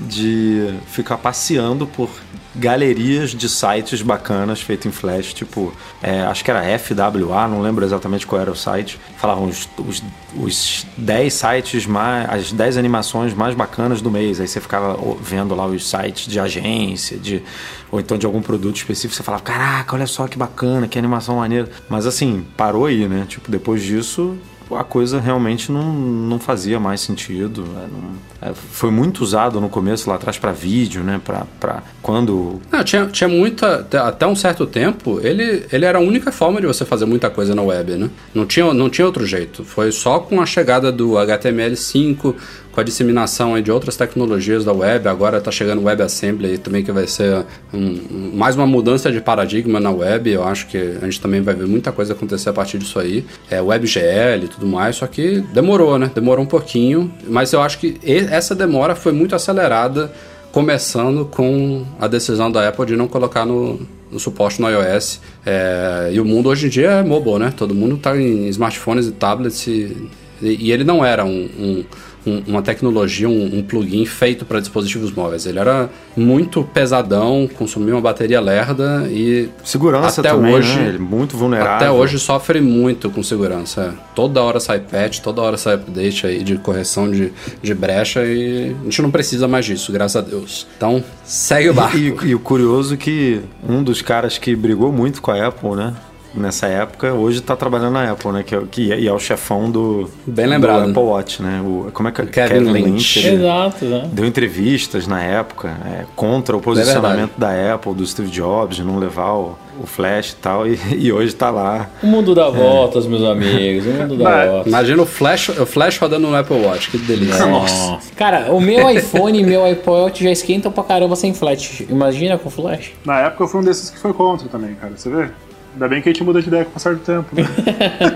[0.08, 2.10] de ficar passeando por
[2.54, 5.72] galerias de sites bacanas feitos em Flash, tipo,
[6.02, 8.98] é, acho que era FWA, não lembro exatamente qual era o site.
[9.18, 10.02] Falavam os, os,
[10.36, 12.28] os 10 sites mais.
[12.28, 14.40] as 10 animações mais bacanas do mês.
[14.40, 17.42] Aí você ficava vendo lá os sites de agência, de.
[17.90, 21.36] Ou então de algum produto específico, você falava, caraca, olha só que bacana, que animação
[21.36, 21.68] maneira.
[21.88, 23.26] Mas assim, parou aí, né?
[23.28, 24.36] Tipo, depois disso,
[24.72, 27.62] a coisa realmente não, não fazia mais sentido.
[27.62, 27.88] né?
[27.92, 31.20] Não- é, foi muito usado no começo lá atrás para vídeo, né?
[31.24, 32.60] Pra, pra quando.
[32.72, 33.80] Não, tinha, tinha muita.
[33.80, 37.28] até- Até um certo tempo, ele, ele era a única forma de você fazer muita
[37.28, 38.08] coisa na web, né?
[38.34, 39.62] Não tinha, não tinha outro jeito.
[39.64, 42.34] Foi só com a chegada do HTML5,
[42.72, 45.08] com a disseminação de outras tecnologias da web.
[45.08, 47.44] Agora tá chegando o WebAssembly também, que vai ser
[47.74, 50.30] um- mais uma mudança de paradigma na web.
[50.30, 53.24] Eu acho que a gente também vai ver muita coisa acontecer a partir disso aí.
[53.50, 56.10] É, WebGL e tudo mais, só que demorou, né?
[56.14, 57.12] Demorou um pouquinho.
[57.28, 57.98] Mas eu acho que
[58.30, 60.12] essa demora foi muito acelerada
[60.52, 65.20] começando com a decisão da Apple de não colocar no, no suporte no iOS.
[65.46, 67.52] É, e o mundo hoje em dia é mobile, né?
[67.56, 70.08] Todo mundo está em smartphones e tablets e-
[70.42, 71.84] e ele não era um- um-
[72.26, 75.46] um- uma tecnologia, um, um plugin feito para dispositivos móveis.
[75.46, 80.88] Ele era muito pesadão, consumia uma bateria lerda e Segurança até também, hoje, né?
[80.88, 81.72] Ele é muito vulnerável.
[81.76, 83.94] até hoje sofre muito com segurança.
[83.96, 84.10] é.
[84.14, 88.74] Toda hora sai patch, toda hora sai update aí de correção de, de brecha e
[88.80, 90.66] a gente não precisa mais disso, graças a Deus.
[90.76, 91.96] Então, segue o barco.
[91.96, 95.70] E, e o curioso é que um dos caras que brigou muito com a Apple,
[95.76, 95.94] né?
[96.34, 98.42] Nessa época, hoje tá trabalhando na Apple, né?
[98.42, 100.88] Que, é- que é, e é o chefão do, Bem do lembrado.
[100.90, 101.60] Apple Watch, né?
[101.64, 102.26] O, como é que é?
[102.26, 103.18] Kevin Lynch.
[103.18, 104.08] ele Exato, né?
[104.12, 106.80] Deu entrevistas na época é, contra o verdade.
[106.86, 110.78] posicionamento da Apple, do Steve Jobs, de não levar o, o Flash e tal, e,
[110.96, 111.88] e hoje tá lá.
[112.02, 113.86] O mundo dá voltas, meus amigos.
[113.86, 114.66] O mundo dá Mas- voltas.
[114.66, 117.44] Imagina o Flash, o Flash rodando no Apple Watch, que delícia.
[117.46, 117.98] Nossa.
[118.16, 121.80] Cara, o meu iPhone e meu Apple Watch já esquentam pra caramba sem flash.
[121.88, 122.92] Imagina com flash.
[123.04, 124.92] Na época eu fui um desses que foi contra também, cara.
[124.96, 125.28] Você vê?
[125.72, 127.28] Ainda bem que a gente muda de ideia com o passar do tempo.
[127.34, 127.44] Né?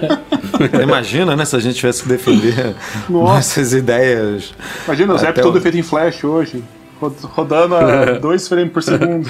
[0.82, 2.74] Imagina, né, se a gente tivesse que defender
[3.08, 3.34] Nossa.
[3.34, 4.52] nossas ideias.
[4.86, 6.62] Imagina, o Até Zap o- todo feito em flash hoje.
[7.00, 9.28] rod- Rodando a 2 frames por segundo.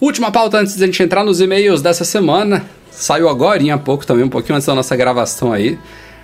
[0.00, 2.64] Última pauta antes de a gente entrar nos e-mails dessa semana.
[2.90, 5.78] Saiu agora há pouco também, um pouquinho antes da nossa gravação aí.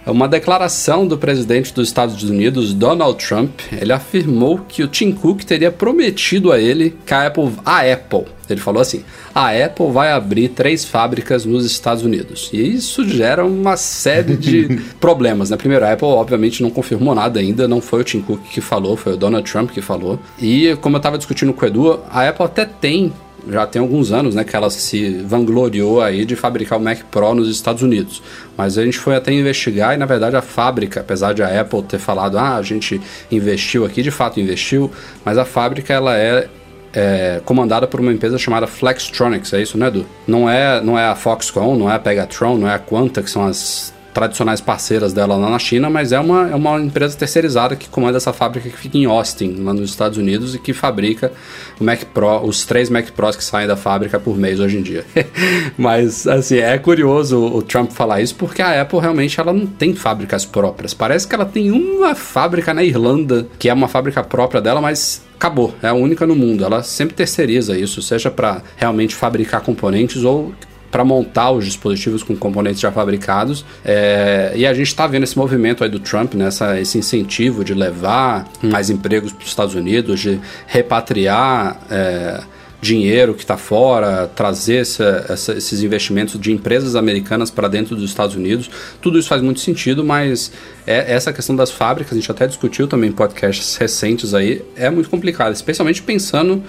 [0.06, 3.58] É uma declaração do presidente dos Estados Unidos, Donald Trump.
[3.72, 8.24] Ele afirmou que o Tim Cook teria prometido a ele que a Apple, a Apple,
[8.48, 9.02] ele falou assim:
[9.34, 12.50] a Apple vai abrir três fábricas nos Estados Unidos.
[12.52, 15.56] E isso gera uma série de problemas, né?
[15.56, 18.96] Primeiro, a Apple obviamente não confirmou nada ainda, não foi o Tim Cook que falou,
[18.96, 20.20] foi o Donald Trump que falou.
[20.38, 23.12] E como eu estava discutindo com o Edu, a Apple até tem
[23.48, 27.34] já tem alguns anos, né, que ela se vangloriou aí de fabricar o Mac Pro
[27.34, 28.22] nos Estados Unidos.
[28.56, 31.82] Mas a gente foi até investigar e na verdade a fábrica, apesar de a Apple
[31.82, 34.90] ter falado, ah, a gente investiu aqui, de fato investiu,
[35.24, 36.48] mas a fábrica ela é
[36.96, 40.06] é, comandada por uma empresa chamada Flextronics, é isso, né, Edu?
[40.26, 43.28] Não é, não é a Foxconn, não é a Pegatron, não é a Quanta, que
[43.28, 47.76] são as tradicionais parceiras dela lá na China, mas é uma, é uma empresa terceirizada
[47.76, 51.30] que comanda essa fábrica que fica em Austin, lá nos Estados Unidos, e que fabrica
[51.78, 54.82] o Mac Pro, os três Mac Pros que saem da fábrica por mês hoje em
[54.82, 55.04] dia.
[55.76, 59.94] mas, assim, é curioso o Trump falar isso, porque a Apple realmente ela não tem
[59.94, 60.94] fábricas próprias.
[60.94, 65.26] Parece que ela tem uma fábrica na Irlanda, que é uma fábrica própria dela, mas
[65.34, 66.64] acabou, é a única no mundo.
[66.64, 70.54] Ela sempre terceiriza isso, seja para realmente fabricar componentes ou
[70.90, 73.64] para montar os dispositivos com componentes já fabricados.
[73.84, 77.74] É, e a gente está vendo esse movimento aí do Trump, nessa, esse incentivo de
[77.74, 81.80] levar mais empregos para os Estados Unidos, de repatriar.
[81.90, 82.40] É,
[82.80, 88.10] dinheiro que está fora, trazer essa, essa, esses investimentos de empresas americanas para dentro dos
[88.10, 88.70] Estados Unidos.
[89.00, 90.52] Tudo isso faz muito sentido, mas
[90.86, 94.90] é, essa questão das fábricas, a gente até discutiu também em podcasts recentes aí, é
[94.90, 96.62] muito complicado, especialmente pensando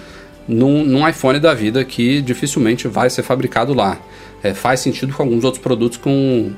[0.48, 3.98] num, num iPhone da vida que dificilmente vai ser fabricado lá.
[4.42, 6.52] É, faz sentido com alguns outros produtos com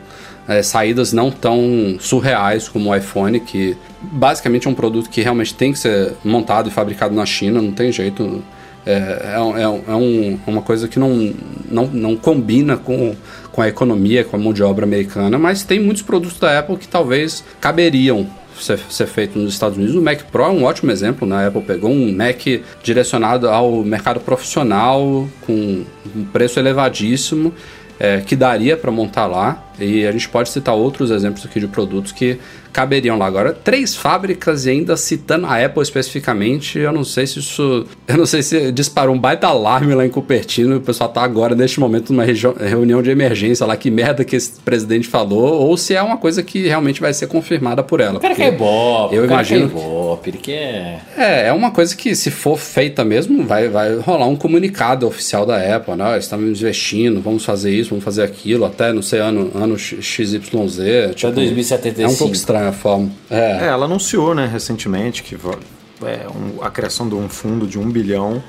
[0.47, 5.55] é, saídas não tão surreais como o iPhone, que basicamente é um produto que realmente
[5.55, 8.43] tem que ser montado e fabricado na China, não tem jeito.
[8.87, 11.35] É, é, é é um- uma coisa que não,
[11.71, 13.15] não, não combina com,
[13.53, 16.77] com a economia, com a mão de obra americana, mas tem muitos produtos da Apple
[16.79, 18.27] que talvez caberiam
[18.63, 19.95] ser, ser feito nos Estados Unidos.
[19.97, 21.45] O Mac Pro é um ótimo exemplo, né?
[21.45, 22.41] A Apple pegou um Mac
[22.83, 25.85] direcionado ao mercado profissional, com
[26.15, 27.53] um preço elevadíssimo,
[27.99, 29.71] é, que daria para montar lá.
[29.79, 32.39] E a gente pode citar outros exemplos aqui de produtos que
[32.73, 33.27] caberiam lá.
[33.27, 37.87] Agora, três fábricas e ainda citando a Apple especificamente, eu não sei se isso.
[38.07, 41.23] Eu não sei se disparou um baita alarme lá em Cupertino e o pessoal tá
[41.23, 45.77] agora, neste momento, numa reunião de emergência lá, que merda que esse presidente falou, ou
[45.77, 48.21] se é uma coisa que realmente vai ser confirmada por ela.
[48.21, 51.03] Cara porque quer ibope, eu imagino ibope, ele quer...
[51.17, 55.47] é, é uma coisa que, se for feita mesmo, vai, vai rolar um comunicado oficial
[55.47, 56.19] da Apple, né?
[56.19, 60.35] Estamos investindo, vamos fazer isso, vamos fazer aquilo, até, não sei, ano, ano XYZ.
[60.35, 62.03] Até tipo, 2075.
[62.03, 63.11] É um pouco estranha forma.
[63.31, 67.79] É, É, ela anunciou, né, recentemente que é, um- a criação de um fundo de
[67.79, 68.43] um bilhão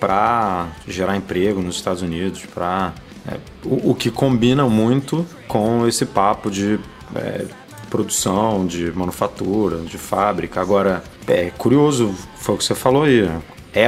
[0.00, 2.92] para gerar emprego nos Estados Unidos, para
[3.64, 6.78] o, o que combina muito com esse papo de
[7.14, 7.44] é,
[7.88, 10.60] produção, de manufatura, de fábrica.
[10.60, 13.28] Agora, é curioso, foi o que você falou aí.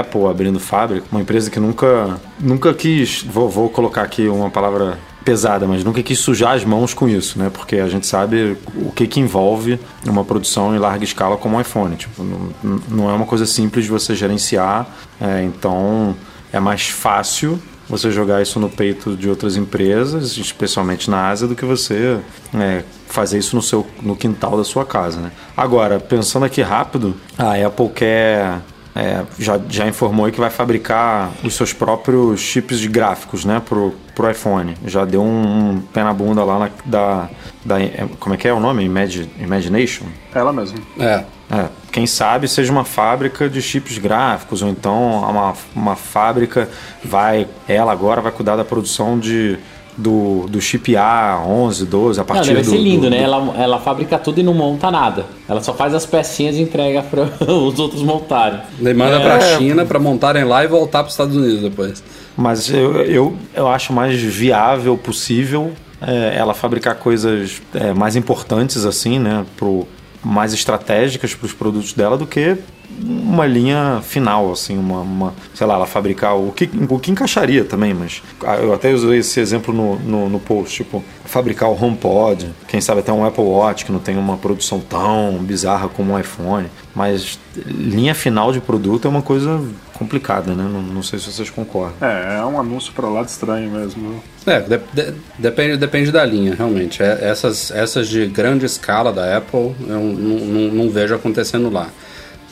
[0.01, 4.99] Apple abrindo fábrica, uma empresa que nunca, nunca quis, vou, vou colocar aqui uma palavra
[5.25, 7.51] pesada, mas nunca quis sujar as mãos com isso, né?
[7.53, 11.61] Porque a gente sabe o que, que envolve uma produção em larga escala como o
[11.61, 11.97] iPhone.
[11.97, 14.87] Tipo, não, não é uma coisa simples de você gerenciar,
[15.21, 16.17] é, então
[16.53, 21.55] é mais fácil você jogar isso no peito de outras empresas, especialmente na Ásia, do
[21.57, 22.21] que você
[22.55, 25.33] é, fazer isso no, seu, no quintal da sua casa, né?
[25.57, 28.61] Agora, pensando aqui rápido, a Apple quer
[28.99, 33.63] é, já, já informou aí que vai fabricar os seus próprios chips de gráficos, né,
[33.65, 34.75] pro, pro iPhone.
[34.85, 37.29] Já deu um, um pé na bunda lá na, da,
[37.65, 37.81] da.
[37.81, 38.85] é, Como é que é o nome?
[38.85, 40.07] Imagi- Imagination?
[40.35, 40.79] Ela mesmo.
[40.99, 41.25] é.
[41.51, 46.69] É, quem sabe seja uma fábrica de chips gráficos, ou então uma, uma fábrica
[47.03, 47.47] vai.
[47.67, 49.59] Ela agora vai cuidar da produção de
[49.99, 52.71] do, do chip A11, 12, a Não, partir deve do.
[52.71, 53.19] ser lindo, do- né?
[53.19, 55.27] do- Ela, ela fabrica tudo e não monta nada.
[55.49, 58.61] Ela só faz as pecinhas e entrega para os outros montarem.
[58.81, 59.21] Ele manda É.
[59.21, 62.03] pra China pra montarem lá e voltar pros Estados Unidos depois.
[62.37, 68.85] Mas eu, eu, eu acho mais viável possível é, ela fabricar coisas é, mais importantes,
[68.87, 69.45] assim, né?
[69.57, 69.87] Pro,
[70.25, 72.57] mais estratégicas para os produtos dela do que
[73.01, 77.65] uma linha final, assim, uma, uma- sei lá, ela fabricar o que, o que encaixaria
[77.65, 78.23] também, mas
[78.61, 83.01] eu até usei esse exemplo no, no, no post, tipo, fabricar o HomePod, quem sabe
[83.01, 87.39] até um Apple Watch que não tem uma produção tão bizarra como um iPhone, mas
[87.67, 89.61] linha final de produto é uma coisa
[89.99, 90.63] complicada, né?
[90.71, 91.95] Não, não sei se vocês concordam.
[92.01, 94.23] É, é um anúncio pra lá de estranho mesmo.
[94.47, 97.03] É, de- de- depende, depende da linha, realmente.
[97.03, 100.05] É, essas, essas de grande escala da Apple, eu não,
[100.39, 101.89] não- não vejo acontecendo lá.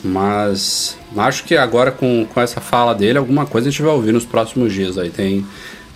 [0.03, 4.11] Mas acho que agora com, com essa fala dele, alguma coisa a gente vai ouvir
[4.11, 4.97] nos próximos dias.
[4.97, 5.45] Aí tem.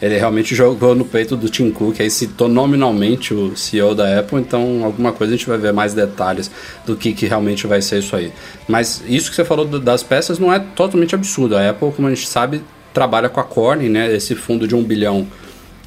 [0.02, 4.40] Ele realmente jogou no peito do Tim Cook, aí citou nominalmente o CEO da Apple,
[4.40, 6.50] então alguma coisa a gente vai ver mais detalhes
[6.86, 8.32] do que, que realmente vai ser isso aí.
[8.68, 11.56] Mas isso que você falou das peças não é totalmente absurdo.
[11.56, 14.12] A Apple, como a gente sabe, trabalha com a Corning, né?
[14.14, 15.28] Esse fundo de um bilhão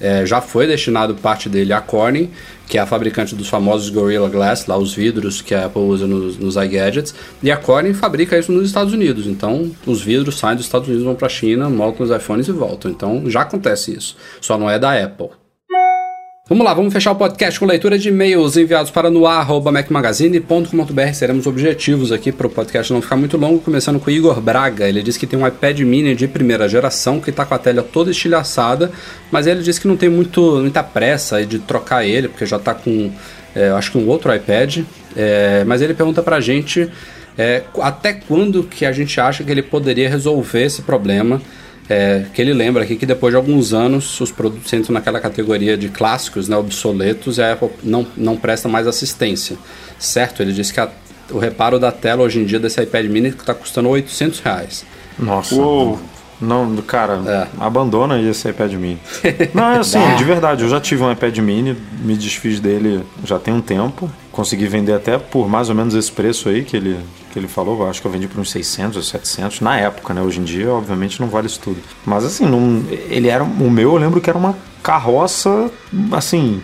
[0.01, 2.31] é, já foi destinado parte dele à Corning,
[2.67, 6.07] que é a fabricante dos famosos Gorilla Glass, lá os vidros que a Apple usa
[6.07, 9.27] nos, nos iGadgets, e a Corning fabrica isso nos Estados Unidos.
[9.27, 12.53] Então, os vidros saem dos Estados Unidos, vão para a China, montam os iPhones e
[12.53, 12.91] voltam.
[12.91, 14.17] Então, já acontece isso.
[14.41, 15.44] Só não é da Apple.
[16.47, 21.13] Vamos lá, vamos fechar o podcast com leitura de e-mails enviados para noar.mecmagazine.com.br.
[21.15, 24.87] Seremos objetivos aqui para o podcast não ficar muito longo, começando com o Igor Braga.
[24.87, 27.83] Ele diz que tem um iPad mini de primeira geração que está com a tela
[27.83, 28.93] toda estilhaçada,
[29.33, 32.75] mas ele diz que não tem muito, muita pressa de trocar ele, porque já está
[32.75, 33.11] com,
[33.57, 34.81] é, acho que um outro iPad.
[35.17, 36.91] É, mas ele pergunta para a gente
[37.39, 41.41] é, até quando que a gente acha que ele poderia resolver esse problema.
[41.89, 45.77] É, que ele lembra aqui que depois de alguns anos os produtos entram naquela categoria
[45.77, 49.57] de clássicos, né, obsoletos, e a Apple não, não presta mais assistência.
[49.99, 50.41] Certo?
[50.43, 50.89] Ele disse que a-
[51.31, 54.85] o reparo da tela hoje em dia desse iPad mini está custando 800 reais.
[55.19, 55.55] Nossa.
[55.55, 56.01] Uou.
[56.45, 57.47] Não, cara, É.
[57.59, 58.99] abandona esse iPad mini.
[59.55, 63.39] Não, é assim, de verdade, eu já tive um iPad mini, me desfiz dele já
[63.39, 64.11] tem um tempo.
[64.31, 66.99] Consegui vender até por mais ou menos esse preço aí que ele,
[67.33, 67.89] que ele falou.
[67.89, 70.21] Acho que eu vendi por uns 600 ou 700 na época, né?
[70.21, 71.77] Hoje em dia, obviamente, não vale isso tudo.
[72.05, 73.45] Mas assim, não, ele era.
[73.45, 75.71] O meu, eu lembro que era uma carroça,
[76.13, 76.61] assim.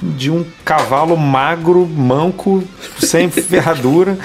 [0.00, 2.62] de um cavalo magro, manco,
[3.00, 4.16] sem ferradura.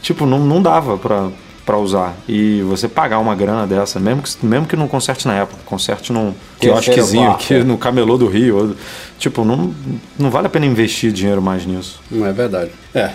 [0.00, 1.28] Tipo, não, não dava pra,
[1.70, 2.16] pra usar.
[2.28, 6.12] E você pagar uma grana dessa, mesmo que, mesmo que não conserte na época, conserte
[6.12, 7.62] num quiosquezinho aqui é.
[7.64, 8.74] no camelô do Rio.
[9.20, 9.72] Tipo, não,
[10.18, 12.00] não vale a pena investir dinheiro mais nisso.
[12.10, 12.72] Não é verdade.
[12.92, 13.10] É,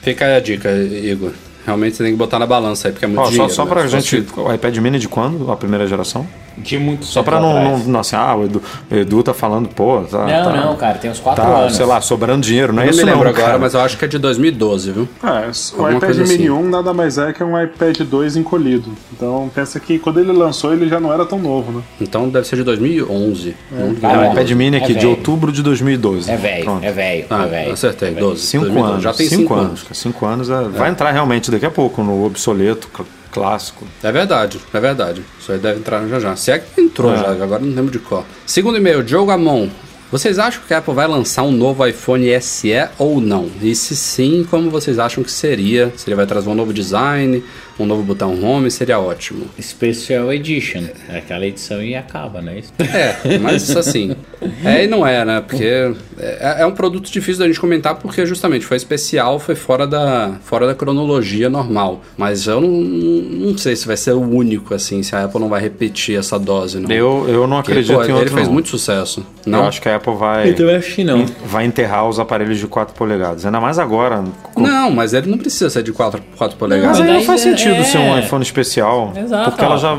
[0.00, 1.32] fica aí a dica, Igor.
[1.66, 3.52] Realmente você tem que botar na balança aí, porque é muito só, dinheiro.
[3.52, 3.70] só né?
[3.70, 4.22] pra Se gente.
[4.22, 5.52] fosse- O iPad mini de quando?
[5.52, 6.26] A primeira geração?
[6.56, 7.68] De muito Só pra não, atrás.
[7.84, 10.18] não, não assim, ah, o Edu, Edu tá falando, pô, tá.
[10.26, 11.76] Não, tá, não, cara, tem uns 4 Tá, anos.
[11.76, 13.58] sei lá, sobrando dinheiro, não é Eu não isso me lembro não, agora, cara.
[13.58, 15.08] mas eu acho que é de 2012, viu?
[15.22, 16.50] É, o Alguma iPad Mini assim.
[16.50, 18.90] 1 nada mais é que um iPad 2 encolhido.
[19.12, 21.82] Então pensa que quando ele lançou ele já não era tão novo, né?
[22.00, 23.54] Então deve ser de 2011.
[23.70, 24.32] não de Ah, É, o 2012.
[24.32, 26.30] iPad mini aqui É de outubro de 2012.
[26.30, 27.72] É velho, é velho, Ah, é velho.
[27.72, 28.26] acertei, É velho.
[28.26, 28.42] 12.
[28.42, 28.92] Cinco 2012.
[28.92, 29.04] anos.
[29.04, 29.66] Já tem cinco, 5 anos.
[29.68, 29.82] anos.
[29.82, 29.94] cara.
[29.94, 32.88] Cinco anos é- vai entrar realmente daqui a pouco no obsoleto
[33.30, 33.86] clássico.
[34.02, 35.22] É verdade, é verdade.
[35.40, 36.36] Isso aí deve entrar já já.
[36.36, 37.18] Se é que entrou É.
[37.18, 38.24] já, agora não lembro de qual.
[38.46, 39.68] Segundo e-mail, Joe Gamon.
[40.10, 43.50] Vocês acham que a Apple vai lançar um novo iPhone SE ou não?
[43.60, 45.92] E se sim, como vocês acham que seria?
[45.98, 47.44] Se ele vai trazer um novo design,
[47.78, 49.46] um novo botão home, seria ótimo.
[49.60, 50.84] Special Edition.
[51.08, 52.58] É aquela edição e acaba, né?
[52.58, 52.72] Isso.
[52.80, 54.16] É, mas assim.
[54.64, 55.40] É e não é, né?
[55.46, 55.64] Porque
[56.18, 60.32] é, é um produto difícil da gente comentar porque justamente foi especial, foi fora da,
[60.42, 62.02] fora da cronologia normal.
[62.16, 65.48] Mas eu não, não sei se vai ser o único, assim, se a Apple não
[65.48, 66.90] vai repetir essa dose, não.
[66.90, 68.52] Eu, eu não Porque, acredito pô, em ele outro fez não.
[68.54, 69.24] muito sucesso.
[69.46, 69.66] Eu Não?
[69.66, 71.24] acho que a Apple vai, Então eu acho que não.
[71.46, 73.46] vai enterrar os aparelhos de 4 polegadas.
[73.46, 74.22] Ainda mais agora.
[74.54, 77.00] com- Não, mas ele não precisa ser de 4, 4 Mas polegadas.
[77.00, 77.84] aí não faz é- sentido é.
[77.84, 79.12] ser um iPhone especial.
[79.16, 79.50] Exato.
[79.50, 79.98] Porque ela já,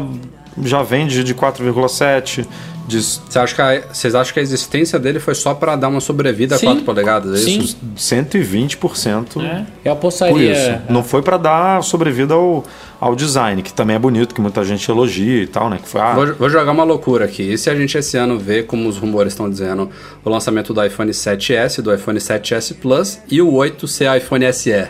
[0.63, 2.45] já vende de 4,7.
[2.87, 5.89] De Você acha que a- vocês acham que a existência dele foi só pra dar
[5.89, 6.65] uma sobrevida Sim.
[6.65, 7.39] a 4 polegadas?
[7.39, 7.59] É Sim.
[7.59, 7.77] isso?
[7.95, 10.23] 120% É, eu por isso.
[10.23, 10.81] apostaria.
[10.89, 12.63] Não foi pra dar sobrevida ao,
[12.99, 15.77] ao design, que também é bonito, que muita gente elogia e tal, né?
[15.79, 17.43] Que foi, ah, Vou, vou jogar uma loucura aqui.
[17.43, 19.87] E se a gente esse ano vê, como os rumores estão dizendo,
[20.25, 24.71] o lançamento do iPhone 7S, do iPhone 7S Plus e o 8 ser iPhone SE?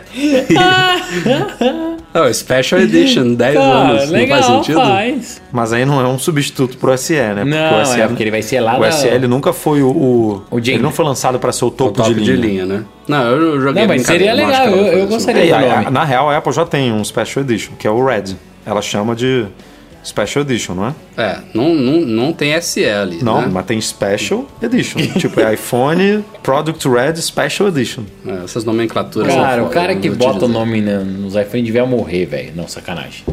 [2.14, 4.10] oh, Special Edition, 10 anos.
[4.10, 4.80] não faz sentido?
[4.80, 5.42] faz.
[5.52, 7.34] Mas aí não é um substituto pro SE, né?
[7.36, 9.52] Porque Não, o SE, é porque ele vai ser lá O da- SE ele nunca
[9.52, 9.88] foi o.
[9.90, 12.64] o, O ele não foi lançado pra ser o O topo, top de linha.
[12.66, 12.84] né?
[13.08, 15.42] Não, eu joguei Não, mas seria legal, eu- eu gostaria.
[15.54, 18.36] É, a- na real, a Apple já tem um Special Edition, que é o Red.
[18.66, 19.46] Ela chama de,
[20.04, 20.94] Special Edition, não é?
[21.16, 23.22] É, não, não, não tem SL.
[23.22, 23.48] Não, né?
[23.52, 24.98] mas tem Special Edition.
[25.18, 28.04] tipo, é iPhone Product Red Special Edition.
[28.26, 29.34] É, essas nomenclaturas.
[29.34, 32.52] Cara, o cara que bota o nome na- nos iPhone devia morrer, velho.
[32.56, 33.24] Não, sacanagem.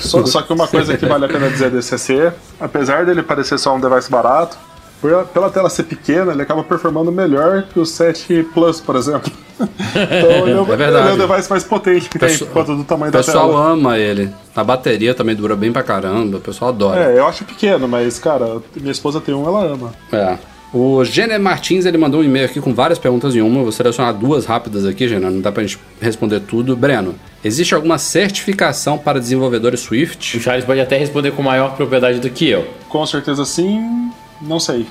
[0.00, 3.58] Só, só que uma coisa que vale a pena dizer desse CC, apesar dele parecer
[3.58, 4.58] só um device barato,
[5.00, 9.32] por- pela tela ser pequena, ele acaba performando melhor que o 7 Plus, por exemplo.
[9.60, 11.08] Então ele é, o- É verdade.
[11.12, 13.18] ele é o device mais potente que tem Pessoal- por conta do tamanho O da
[13.18, 13.70] pessoal tela.
[13.72, 14.30] ama ele.
[14.54, 16.38] A bateria também dura bem pra caramba.
[16.38, 17.12] O pessoal adora.
[17.12, 19.92] É, eu acho pequeno, mas, cara, minha esposa tem um, ela ama.
[20.12, 20.36] É.
[20.74, 23.58] O Gêner Martins ele mandou um e-mail aqui com várias perguntas em uma.
[23.60, 25.30] Eu vou selecionar duas rápidas aqui, Gêner.
[25.30, 26.76] Não dá pra gente responder tudo.
[26.76, 30.38] Breno, existe alguma certificação para desenvolvedores O Swift?
[30.40, 32.66] Charles pode até responder com maior propriedade do que eu.
[32.90, 34.10] Com certeza sim,
[34.42, 34.86] não sei.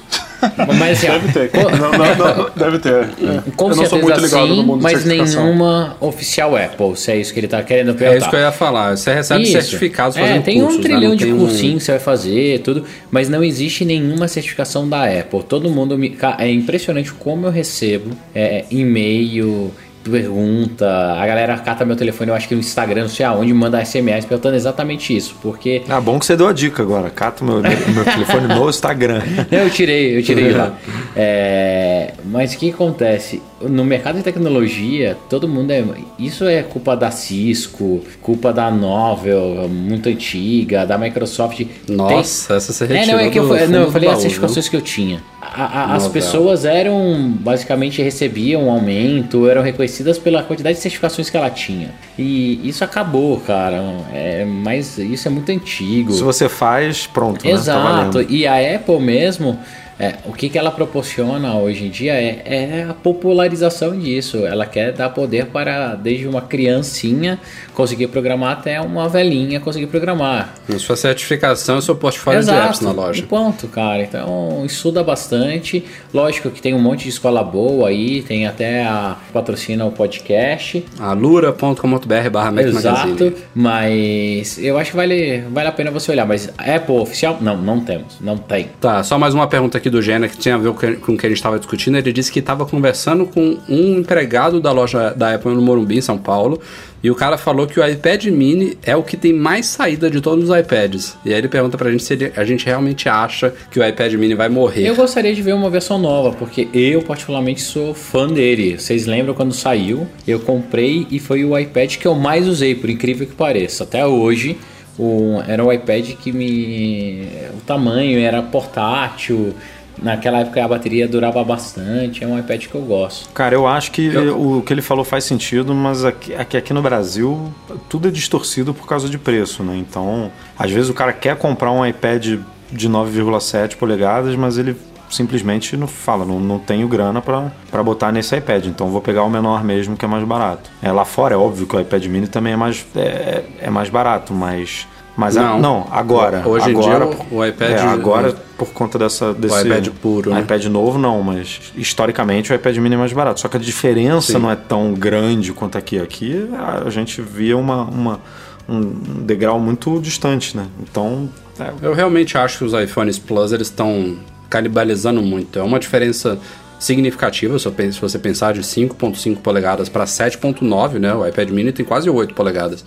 [0.77, 1.51] Mas assim, Deve ter.
[1.79, 2.93] Não, não, não, deve ter.
[2.93, 3.51] É.
[3.55, 7.17] com eu não sou certeza muito ligado no sim, mas nenhuma oficial Apple, se é
[7.17, 8.13] isso que ele tá querendo perguntar.
[8.15, 8.95] É isso que eu ia falar.
[8.97, 9.51] Você recebe Isso.
[9.53, 10.83] certificados é, fazendo tem cursos, um né?
[10.83, 14.87] trilhão Não de um- cursinhos que você vai fazer, tudo, mas não existe nenhuma certificação
[14.87, 15.43] da Apple.
[15.43, 16.15] Todo mundo me.
[16.37, 19.71] É impressionante como eu recebo é, e-mail,
[20.11, 23.83] pergunta, a galera cata meu telefone, eu acho que no Instagram, não sei aonde, manda
[23.83, 27.09] SMS perguntando exatamente isso, porque Ah, bom que você deu a dica agora.
[27.09, 29.21] Cata o meu, meu telefone no Instagram.
[29.51, 30.73] eu tirei, eu tirei lá.
[31.17, 33.41] É, mas o que acontece?
[33.61, 35.81] No mercado de tecnologia, todo mundo é.
[36.19, 41.55] Isso é culpa da Cisco, culpa da Novel, muito antiga, da Microsoft.
[41.57, 43.91] Tem- Nossa, essa você é, retirou não, é que eu, do fa- fundo não, eu
[43.93, 45.23] falei as certificações que eu tinha.
[45.57, 51.29] A- a- as pessoas eram, basicamente, recebiam um aumento, eram reconhecidas pela quantidade de certificações
[51.29, 51.89] que ela tinha.
[52.19, 53.81] E isso acabou, cara.
[54.13, 56.11] É, mas isso é muito antigo.
[56.13, 57.43] Se você faz, pronto.
[57.45, 57.51] Né?
[57.51, 58.21] Tá Exato.
[58.29, 59.57] e a Apple mesmo,
[59.99, 64.45] é, o que, que ela proporciona hoje em dia é, é a popularização disso.
[64.45, 67.39] Ela quer dar poder para desde uma criancinha
[67.73, 70.53] conseguir programar até uma velhinha conseguir programar.
[70.73, 73.19] A sua certificação o seu portfólio de apps na loja.
[73.19, 74.01] E ponto, cara.
[74.01, 75.85] Então estuda bastante.
[76.13, 80.85] Lógico que tem um monte de escola boa aí, tem até a patrocina o podcast.
[80.99, 86.25] alura.com.br barra Exato, mas eu acho que vale, vale a pena você olhar.
[86.25, 87.37] Mas Apple oficial?
[87.41, 88.17] Não, não temos.
[88.19, 88.69] Não tem.
[88.79, 91.17] Tá, só mais uma pergunta aqui do Gêner que tinha a ver com com o
[91.17, 91.97] que a gente estava discutindo.
[91.97, 96.01] Ele disse que estava conversando com um empregado da loja da Apple no Morumbi, em
[96.01, 96.59] São Paulo,
[97.03, 100.19] e o cara falou que o iPad mini é o que tem mais saída de
[100.21, 101.15] todos os iPads.
[101.23, 104.13] E aí ele pergunta pra gente se ele- a gente realmente acha que o iPad
[104.13, 104.87] mini vai morrer.
[104.87, 108.77] Eu gostaria de ver uma versão nova, porque eu particularmente sou fã dele.
[108.79, 110.07] Vocês lembram quando saiu?
[110.27, 113.83] Eu comprei e foi o iPad que eu mais usei, por incrível que pareça.
[113.83, 114.57] Até hoje,
[114.97, 117.27] o- era um iPad que me.
[117.57, 119.53] O tamanho era portátil.
[120.01, 122.21] Naquela época a bateria durava bastante.
[122.21, 123.29] É um iPad que eu gosto.
[123.29, 126.81] Cara, eu acho que o que ele falou faz sentido, mas aqui, aqui, aqui no
[126.81, 127.53] Brasil
[127.87, 129.77] tudo é distorcido por causa de preço, né?
[129.77, 130.29] Então,
[130.59, 132.39] às vezes o cara quer comprar um iPad
[132.71, 134.75] de 9,7 polegadas, mas ele
[135.15, 139.23] simplesmente não fala, não, não tenho grana pra pra botar nesse iPad, então vou pegar
[139.23, 140.69] o menor mesmo, que é mais barato.
[140.81, 143.89] É, lá fora é óbvio que o iPad mini também é mais, é, é mais
[143.89, 144.87] barato, mas...
[145.17, 145.59] Mas a- Não.
[145.61, 146.43] não, agora.
[146.45, 149.61] Hoje em agora, dia, o- o iPad- é, agora, por conta dessa, desse.
[149.65, 150.41] iPad puro, né?
[150.41, 153.39] iPad novo não, mas historicamente o iPad mini é mais barato.
[153.39, 154.39] Só que a diferença Sim.
[154.39, 155.97] não é tão grande quanto aqui.
[156.01, 156.49] Aqui
[156.85, 158.19] a gente via uma, uma-
[158.67, 158.81] um
[159.23, 160.65] degrau muito distante, né?
[160.81, 164.17] Então, é, Eu realmente acho que os iPhones Plus eles estão
[164.49, 165.59] canibalizando muito.
[165.59, 166.37] É uma diferença
[166.79, 171.13] significativa se você pensar de 5.5 polegadas para 7.9, né?
[171.13, 172.83] O iPad mini tem quase 8 polegadas.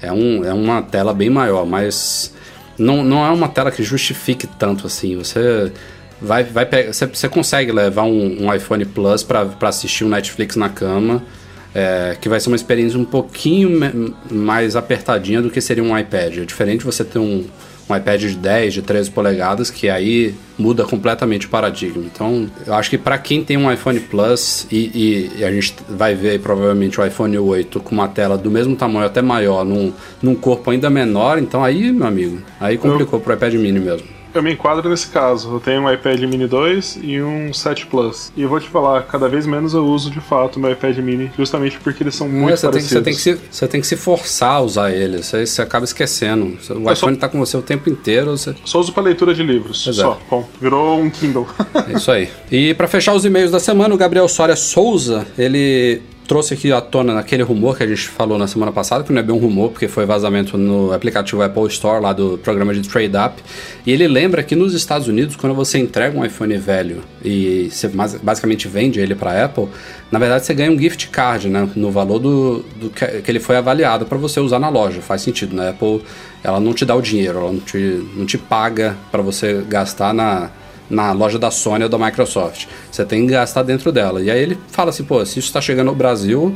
[0.00, 2.32] É, um, é uma tela bem maior, mas
[2.78, 5.16] não, não é uma tela que justifique tanto assim.
[5.16, 5.72] Você
[6.20, 10.56] vai, vai pe- você, você consegue levar um, um iPhone Plus para assistir um Netflix
[10.56, 11.22] na cama,
[11.74, 16.38] é, que vai ser uma experiência um pouquinho mais apertadinha do que seria um iPad.
[16.38, 17.44] É diferente você ter um,
[17.88, 22.02] um iPad de 10, de 13 polegadas, que aí muda completamente o paradigma.
[22.04, 26.14] Então, eu acho que para quem tem um iPhone Plus e, e- a gente vai
[26.14, 30.34] ver provavelmente o iPhone 8 com uma tela do mesmo tamanho, até maior, num, num
[30.34, 34.15] corpo ainda menor, então aí, meu amigo, aí complicou pro iPad mini mesmo.
[34.36, 35.50] Eu me enquadro nesse caso.
[35.54, 38.30] Eu tenho um iPad mini 2 e um 7 Plus.
[38.36, 40.96] E eu vou te falar, cada vez menos eu uso de fato o meu iPad
[40.98, 42.98] mini, justamente porque eles são muito É, você, tem, que- parecidos.
[42.98, 45.84] você, tem que se, você tem que se forçar a usar ele, você, você acaba
[45.86, 46.44] esquecendo.
[46.70, 48.54] O Eu iPhone só- tá com você o tempo inteiro, você...
[48.64, 49.86] Só uso pra leitura de livros.
[49.88, 49.92] É.
[49.92, 50.20] Só.
[50.30, 51.46] Bom, virou um Kindle.
[51.88, 52.28] É isso aí.
[52.52, 56.80] E para fechar os e-mails da semana, o Gabriel Soria Souza, ele trouxe aqui à
[56.80, 59.38] tona naquele rumor que a gente falou na semana passada, que não é bem um
[59.38, 63.42] rumor, porque foi vazamento no aplicativo Apple Store, lá do programa de Trade Up.
[63.86, 67.88] E ele lembra que nos Estados Unidos, quando você entrega um iPhone velho e você
[68.22, 69.68] basicamente vende ele para Apple,
[70.10, 71.68] na verdade você ganha um gift card, né?
[71.76, 75.00] No valor do, do que, que ele foi avaliado para você usar na loja.
[75.00, 75.70] Faz sentido, né?
[75.70, 76.02] Apple,
[76.42, 80.12] ela não te dá o dinheiro, ela não te, não te paga para você gastar
[80.12, 80.50] na
[80.88, 82.66] na loja da Sony ou da Microsoft.
[82.90, 84.22] Você tem que gastar dentro dela.
[84.22, 86.54] E aí ele fala assim, pô, se isso está chegando no Brasil,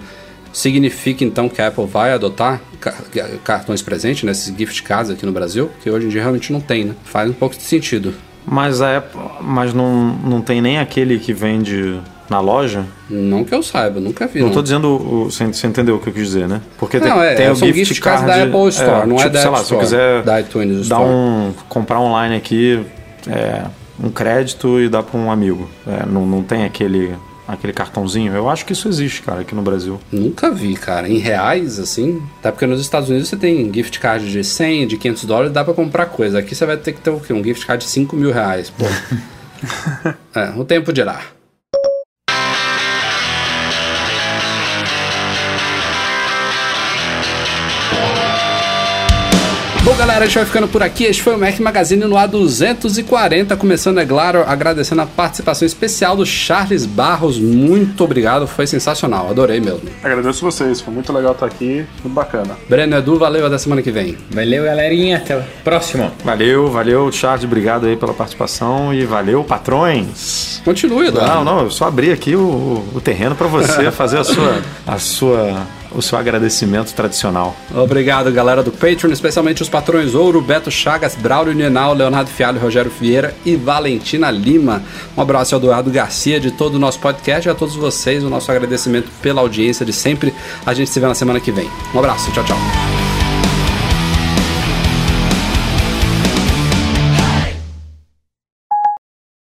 [0.53, 2.61] significa então que a Apple vai adotar
[3.45, 5.71] cartões presentes nesses gift cards aqui no Brasil?
[5.83, 6.95] Que hoje em dia realmente não tem, né?
[7.05, 8.15] Faz um pouco de sentido.
[8.47, 12.85] Mas a Apple, mas não, não tem nem aquele que vende na loja?
[13.09, 14.41] Não que eu saiba, nunca vi.
[14.41, 14.55] Não, não.
[14.55, 16.61] tô dizendo, você, você entendeu o que eu quis dizer, né?
[16.79, 19.19] Porque não, tem, é, tem o gift, gift card da Apple Store, é, não é
[19.19, 21.13] tipo, é da sei Apple lá, Store, se eu quiser da iTunes dar Store.
[21.13, 22.81] um comprar online aqui,
[23.29, 23.65] é,
[24.03, 25.69] um crédito e dá para um amigo.
[25.87, 27.15] É, não, não tem aquele
[27.47, 28.33] aquele cartãozinho.
[28.33, 29.99] Eu acho que isso existe, cara, aqui no Brasil.
[30.13, 31.09] Nunca vi, cara.
[31.09, 32.23] Em reais, assim.
[32.39, 35.65] Até porque nos Estados Unidos você tem gift card de 100, de 500 dólares, dá
[35.65, 36.39] pra comprar coisa.
[36.39, 37.33] Aqui você vai ter que ter o quê?
[37.33, 38.85] Um gift card de 5 mil reais, pô.
[40.39, 41.21] é, o tempo dirá.
[49.83, 51.05] Bom, galera, a gente vai ficando por aqui.
[51.05, 53.57] Este foi o Mac Magazine no A240.
[53.57, 57.39] Começando, é claro, agradecendo a participação especial do Charles Barros.
[57.39, 59.31] Muito obrigado, foi sensacional.
[59.31, 59.89] Adorei mesmo.
[60.03, 62.59] Agradeço vocês, foi muito legal estar aqui, muito bacana.
[62.69, 64.19] Breno Edu, valeu até semana que vem.
[64.31, 65.17] Valeu, galerinha.
[65.17, 66.13] Até o próximo.
[66.23, 67.45] Valeu, valeu, Charles.
[67.45, 70.61] Obrigado aí pela participação e valeu, patrões.
[70.63, 71.37] Continue, Eduardo.
[71.37, 74.99] Não, não, eu só abri aqui o, o terreno para você fazer a sua, a
[74.99, 77.57] sua o seu agradecimento tradicional.
[77.75, 82.91] Obrigado, galera do Patreon, especialmente os patrões Ouro, Beto Chagas, Braulio Nenal, Leonardo Fialho, Rogério
[82.91, 84.83] Vieira e Valentina Lima.
[85.17, 88.31] Um abraço ao Eduardo Garcia de todo o nosso podcast e a todos vocês o
[88.31, 90.35] nosso agradecimento pela audiência de sempre.
[90.65, 91.69] A gente se vê na semana que vem.
[91.95, 93.00] Um abraço, tchau, tchau.